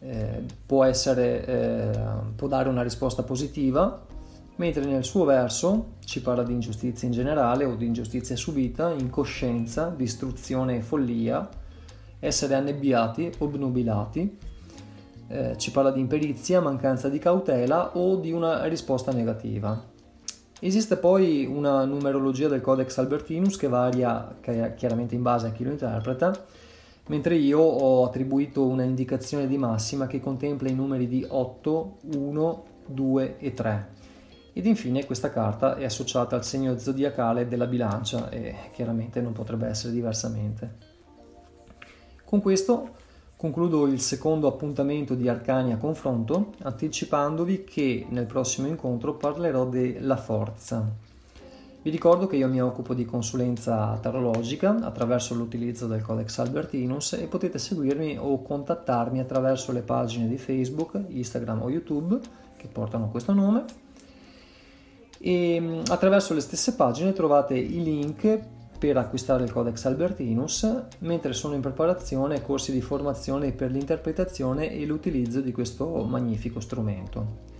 [0.00, 1.98] eh, può, essere, eh,
[2.36, 4.10] può dare una risposta positiva,
[4.56, 9.92] mentre nel suo verso ci parla di ingiustizia in generale o di ingiustizia subita, incoscienza,
[9.96, 11.48] distruzione e follia,
[12.18, 14.38] essere annebbiati, obnubilati,
[15.28, 19.90] eh, ci parla di imperizia, mancanza di cautela o di una risposta negativa.
[20.60, 24.36] Esiste poi una numerologia del Codex Albertinus che varia
[24.76, 26.32] chiaramente in base a chi lo interpreta,
[27.08, 32.64] mentre io ho attribuito una indicazione di massima che contempla i numeri di 8, 1,
[32.86, 33.91] 2 e 3.
[34.54, 39.66] Ed infine questa carta è associata al segno zodiacale della bilancia e chiaramente non potrebbe
[39.66, 40.90] essere diversamente.
[42.24, 43.00] Con questo
[43.36, 50.16] concludo il secondo appuntamento di Arcani a confronto, anticipandovi che nel prossimo incontro parlerò della
[50.16, 51.10] forza.
[51.82, 57.26] Vi ricordo che io mi occupo di consulenza tarologica attraverso l'utilizzo del Codex Albertinus e
[57.26, 62.20] potete seguirmi o contattarmi attraverso le pagine di Facebook, Instagram o YouTube
[62.56, 63.64] che portano questo nome.
[65.24, 68.40] E mm, attraverso le stesse pagine trovate i link
[68.78, 70.68] per acquistare il Codex Albertinus,
[70.98, 77.50] mentre sono in preparazione corsi di formazione per l'interpretazione e l'utilizzo di questo magnifico strumento.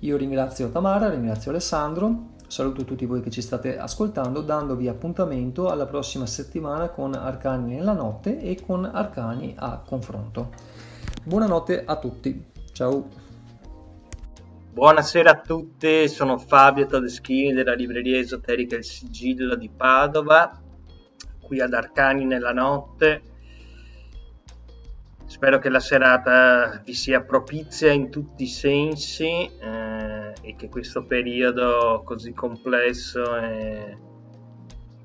[0.00, 5.84] Io ringrazio Tamara, ringrazio Alessandro Saluto tutti voi che ci state ascoltando, dandovi appuntamento alla
[5.84, 10.52] prossima settimana con Arcani nella notte e con Arcani a confronto.
[11.24, 12.42] Buonanotte a tutti,
[12.72, 13.27] ciao!
[14.72, 20.60] Buonasera a tutti, sono Fabio Todeschini della libreria esoterica Il Sigillo di Padova,
[21.40, 23.22] qui ad Arcani nella notte.
[25.26, 29.26] Spero che la serata vi sia propizia in tutti i sensi.
[29.26, 30.08] Eh,
[30.48, 33.98] e che questo periodo così complesso e,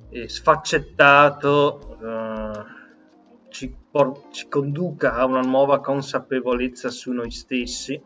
[0.10, 8.02] e sfaccettato uh, ci, por- ci conduca a una nuova consapevolezza su noi stessi.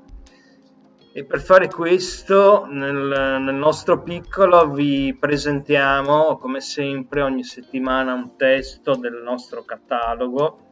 [1.17, 8.37] E per fare questo, nel, nel, nostro piccolo, vi presentiamo, come sempre, ogni settimana un
[8.37, 10.69] testo del nostro catalogo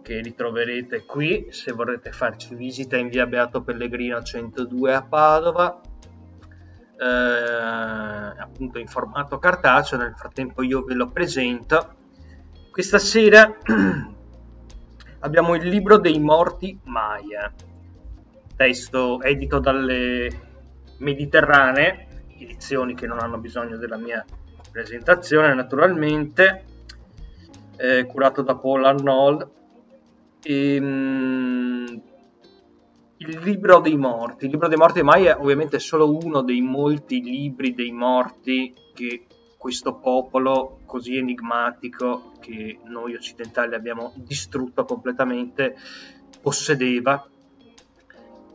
[0.00, 5.80] che ritroverete qui se vorrete farci visita in via Beato Pellegrino 102 a Padova
[6.96, 11.96] eh, appunto in formato cartaceo nel frattempo io ve lo presento.
[12.70, 13.52] Questa sera
[15.18, 17.52] abbiamo il libro dei morti Maya
[18.58, 20.28] testo edito dalle
[20.98, 24.24] Mediterranee edizioni che non hanno bisogno della mia
[24.72, 26.64] presentazione naturalmente
[27.76, 29.48] eh, curato da Paul Arnold
[30.42, 32.02] e, ehm,
[33.18, 34.46] il libro dei morti.
[34.46, 39.26] Il libro dei morti mai è ovviamente solo uno dei molti libri dei morti che
[39.56, 45.76] questo popolo così enigmatico che noi occidentali abbiamo distrutto completamente
[46.40, 47.28] possedeva.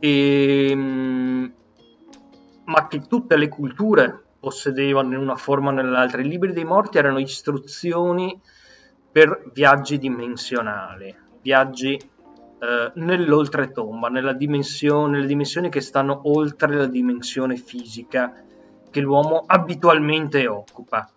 [0.04, 1.52] E, ehm,
[2.64, 6.20] ma che tutte le culture possedevano in una forma o nell'altra.
[6.20, 8.38] I libri dei morti erano istruzioni
[9.10, 17.56] per viaggi dimensionali viaggi eh, nell'oltretomba, nella dimensione, nelle dimensioni che stanno oltre la dimensione
[17.56, 18.32] fisica
[18.90, 21.08] che l'uomo abitualmente occupa.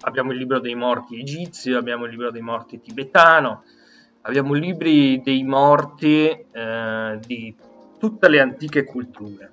[0.00, 3.64] Abbiamo il libro dei morti egizio, abbiamo il libro dei morti tibetano,
[4.22, 7.54] abbiamo libri dei morti eh, di
[8.02, 9.50] tutte le antiche culture.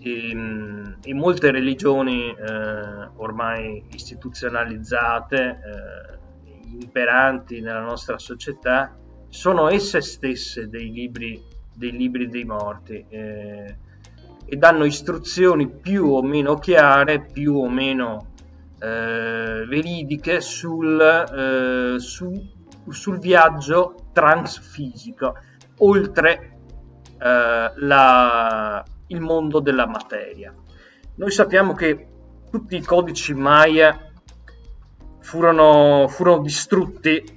[0.00, 8.94] In, in molte religioni eh, ormai istituzionalizzate, eh, imperanti nella nostra società
[9.30, 11.42] sono esse stesse dei libri
[11.74, 13.76] dei, libri dei morti eh,
[14.44, 18.34] e danno istruzioni più o meno chiare, più o meno
[18.78, 22.30] eh, veridiche sul, eh, su,
[22.90, 25.34] sul, viaggio transfisico
[25.78, 26.57] oltre
[27.18, 30.54] la, il mondo della materia.
[31.16, 32.06] Noi sappiamo che
[32.50, 34.10] tutti i codici Maya
[35.20, 37.36] furono, furono distrutti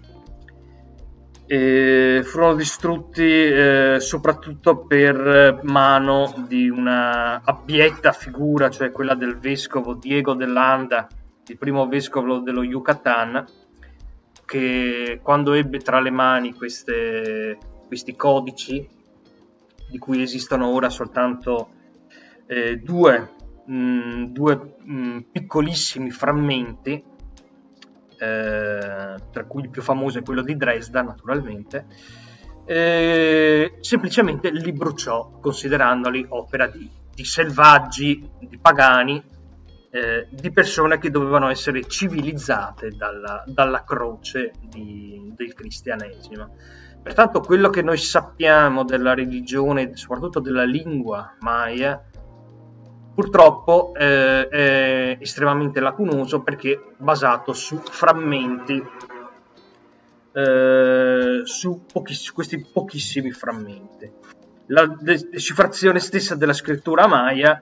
[2.23, 10.33] furono distrutti eh, soprattutto per mano di una abietta figura, cioè quella del vescovo Diego
[10.33, 11.09] de Landa,
[11.45, 13.45] il primo vescovo dello Yucatan,
[14.45, 18.87] che quando ebbe tra le mani queste, questi codici,
[19.91, 21.69] di cui esistono ora soltanto
[22.47, 23.35] eh, due,
[23.65, 27.03] mh, mm, due mh, mm, piccolissimi frammenti,
[28.17, 31.85] eh, tra cui il più famoso è quello di Dresda, naturalmente,
[32.65, 39.21] eh, semplicemente li bruciò, considerandoli opera di, di selvaggi, di pagani,
[39.89, 46.55] eh, di persone che dovevano essere civilizzate dalla, dalla croce di, del cristianesimo.
[47.03, 52.01] Pertanto quello che noi sappiamo della religione, soprattutto della lingua maya,
[53.13, 58.83] purtroppo eh, è estremamente lacunoso perché basato su frammenti
[60.33, 64.09] eh, su, pochiss- questi pochissimi frammenti.
[64.67, 67.61] La decifrazione stessa della scrittura maya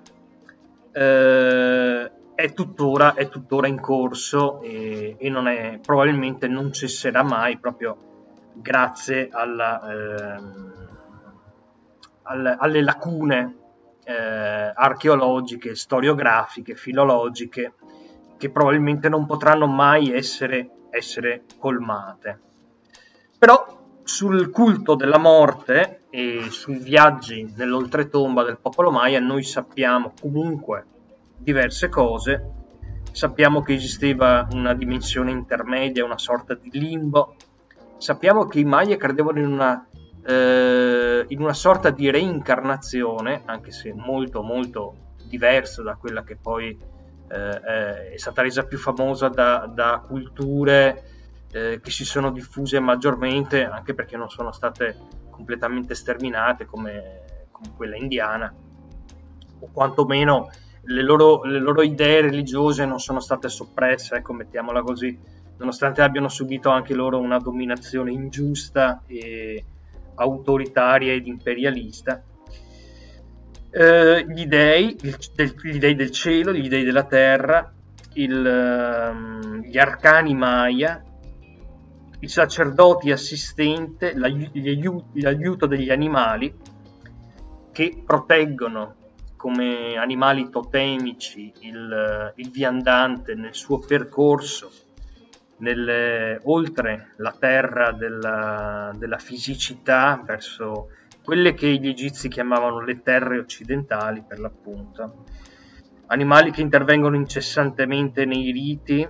[0.92, 7.58] eh, è, tuttora, è, tuttora, in corso e, e non è, probabilmente non cesserà mai
[7.58, 8.09] proprio
[8.62, 10.42] grazie alla, eh,
[12.24, 13.56] alle, alle lacune
[14.04, 17.74] eh, archeologiche, storiografiche, filologiche
[18.38, 22.40] che probabilmente non potranno mai essere, essere colmate.
[23.38, 30.86] Però sul culto della morte e sui viaggi nell'oltretomba del popolo Maya noi sappiamo comunque
[31.38, 32.54] diverse cose.
[33.12, 37.36] Sappiamo che esisteva una dimensione intermedia, una sorta di limbo.
[38.00, 39.86] Sappiamo che i Maya credevano in una,
[40.26, 44.96] eh, in una sorta di reincarnazione, anche se molto molto
[45.28, 46.70] diversa da quella che poi
[47.28, 51.04] eh, è stata resa più famosa da, da culture
[51.52, 54.96] eh, che si sono diffuse maggiormente, anche perché non sono state
[55.30, 58.54] completamente sterminate come, come quella indiana,
[59.60, 60.50] o quantomeno
[60.84, 65.20] le loro, le loro, idee religiose non sono state soppresse, ecco, mettiamola così,
[65.60, 69.64] nonostante abbiano subito anche loro una dominazione ingiusta e
[70.16, 72.24] autoritaria ed imperialista.
[73.72, 74.98] Eh, gli, dei,
[75.36, 77.72] del, gli dei del cielo, gli dei della terra,
[78.14, 81.04] il, um, gli arcani Maya,
[82.22, 86.54] i sacerdoti assistente, l'aiuto degli animali
[87.72, 88.96] che proteggono
[89.36, 94.70] come animali totemici il, il viandante nel suo percorso
[95.60, 100.90] nelle, oltre la terra della, della fisicità verso
[101.24, 105.26] quelle che gli egizi chiamavano le terre occidentali per l'appunto
[106.10, 109.08] animali che intervengono incessantemente nei riti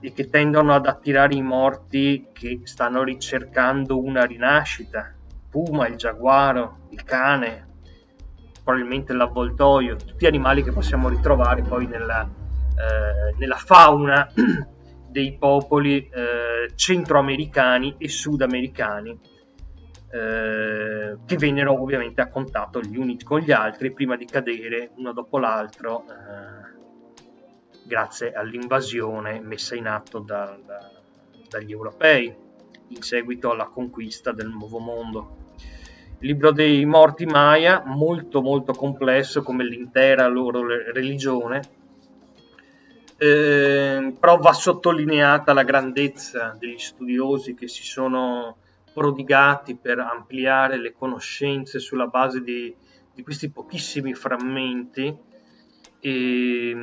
[0.00, 5.12] e che tendono ad attirare i morti che stanno ricercando una rinascita.
[5.50, 7.66] Puma, il giaguaro, il cane,
[8.62, 14.28] probabilmente l'avvoltoio, tutti animali che possiamo ritrovare poi nella, eh, nella fauna
[15.08, 19.18] dei popoli eh, centroamericani e sudamericani
[20.10, 25.12] eh, che vennero ovviamente a contatto gli uni con gli altri prima di cadere uno
[25.12, 26.76] dopo l'altro eh,
[27.86, 30.90] grazie all'invasione messa in atto da, da,
[31.48, 32.34] dagli europei
[32.88, 35.36] in seguito alla conquista del nuovo mondo.
[36.20, 41.60] Il libro dei morti Maya, molto molto complesso come l'intera loro religione,
[43.16, 43.67] eh,
[44.12, 48.58] però va sottolineata la grandezza degli studiosi che si sono
[48.92, 52.74] prodigati per ampliare le conoscenze sulla base di,
[53.14, 55.16] di questi pochissimi frammenti.
[56.00, 56.76] E,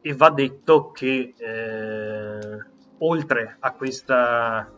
[0.00, 2.66] e va detto che eh,
[2.98, 4.70] oltre a questa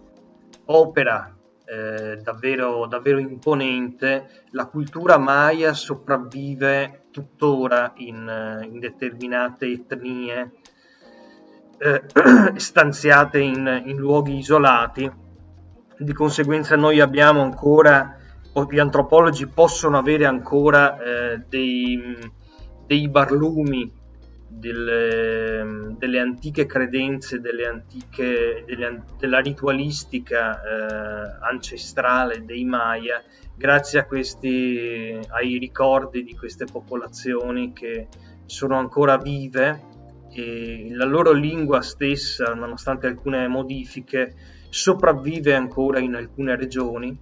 [0.67, 10.53] opera eh, davvero, davvero imponente, la cultura maya sopravvive tuttora in, in determinate etnie
[11.85, 12.03] eh,
[12.57, 15.11] stanziate in, in, luoghi isolati.
[15.99, 18.17] Di conseguenza noi abbiamo ancora,
[18.71, 22.19] gli antropologi possono avere ancora eh, dei,
[22.87, 23.93] dei barlumi
[24.49, 33.23] delle, delle antiche credenze, delle antiche, delle, della ritualistica eh, ancestrale dei Maya,
[33.55, 38.09] grazie a questi, ai ricordi di queste popolazioni che
[38.47, 39.93] sono ancora vive
[40.35, 44.35] e la loro lingua stessa, nonostante alcune modifiche,
[44.69, 47.17] sopravvive ancora in alcune regioni.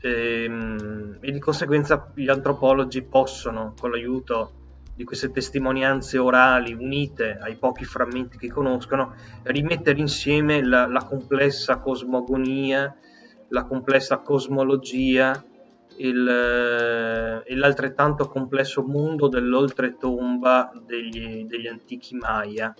[0.00, 4.52] E, ehm, e di conseguenza gli antropologi possono, con l'aiuto
[4.96, 11.76] di queste testimonianze orali unite ai pochi frammenti che conoscono, rimettere insieme la, la complessa
[11.78, 12.96] cosmogonia,
[13.48, 15.44] la complessa cosmologia
[15.98, 22.74] il, eh, l'altrettanto complesso mondo dell'oltretomba degli, degli antichi Maya,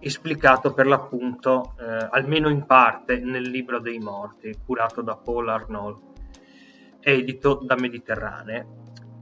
[0.00, 5.98] esplicato per l'appunto, eh, almeno in parte, nel libro dei morti, curato da Paul Arnold,
[7.00, 8.78] edito da Mediterranee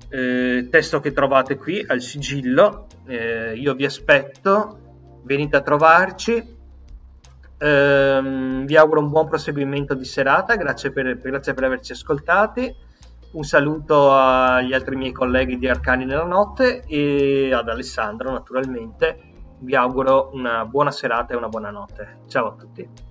[0.09, 2.87] eh, testo che trovate qui al sigillo.
[3.07, 6.55] Eh, io vi aspetto, venite a trovarci.
[7.59, 12.75] Eh, vi auguro un buon proseguimento di serata, grazie per, grazie per averci ascoltati.
[13.37, 19.19] Un saluto agli altri miei colleghi di Arcani nella notte e ad Alessandro naturalmente.
[19.59, 22.21] Vi auguro una buona serata e una buona notte.
[22.29, 23.06] Ciao a tutti.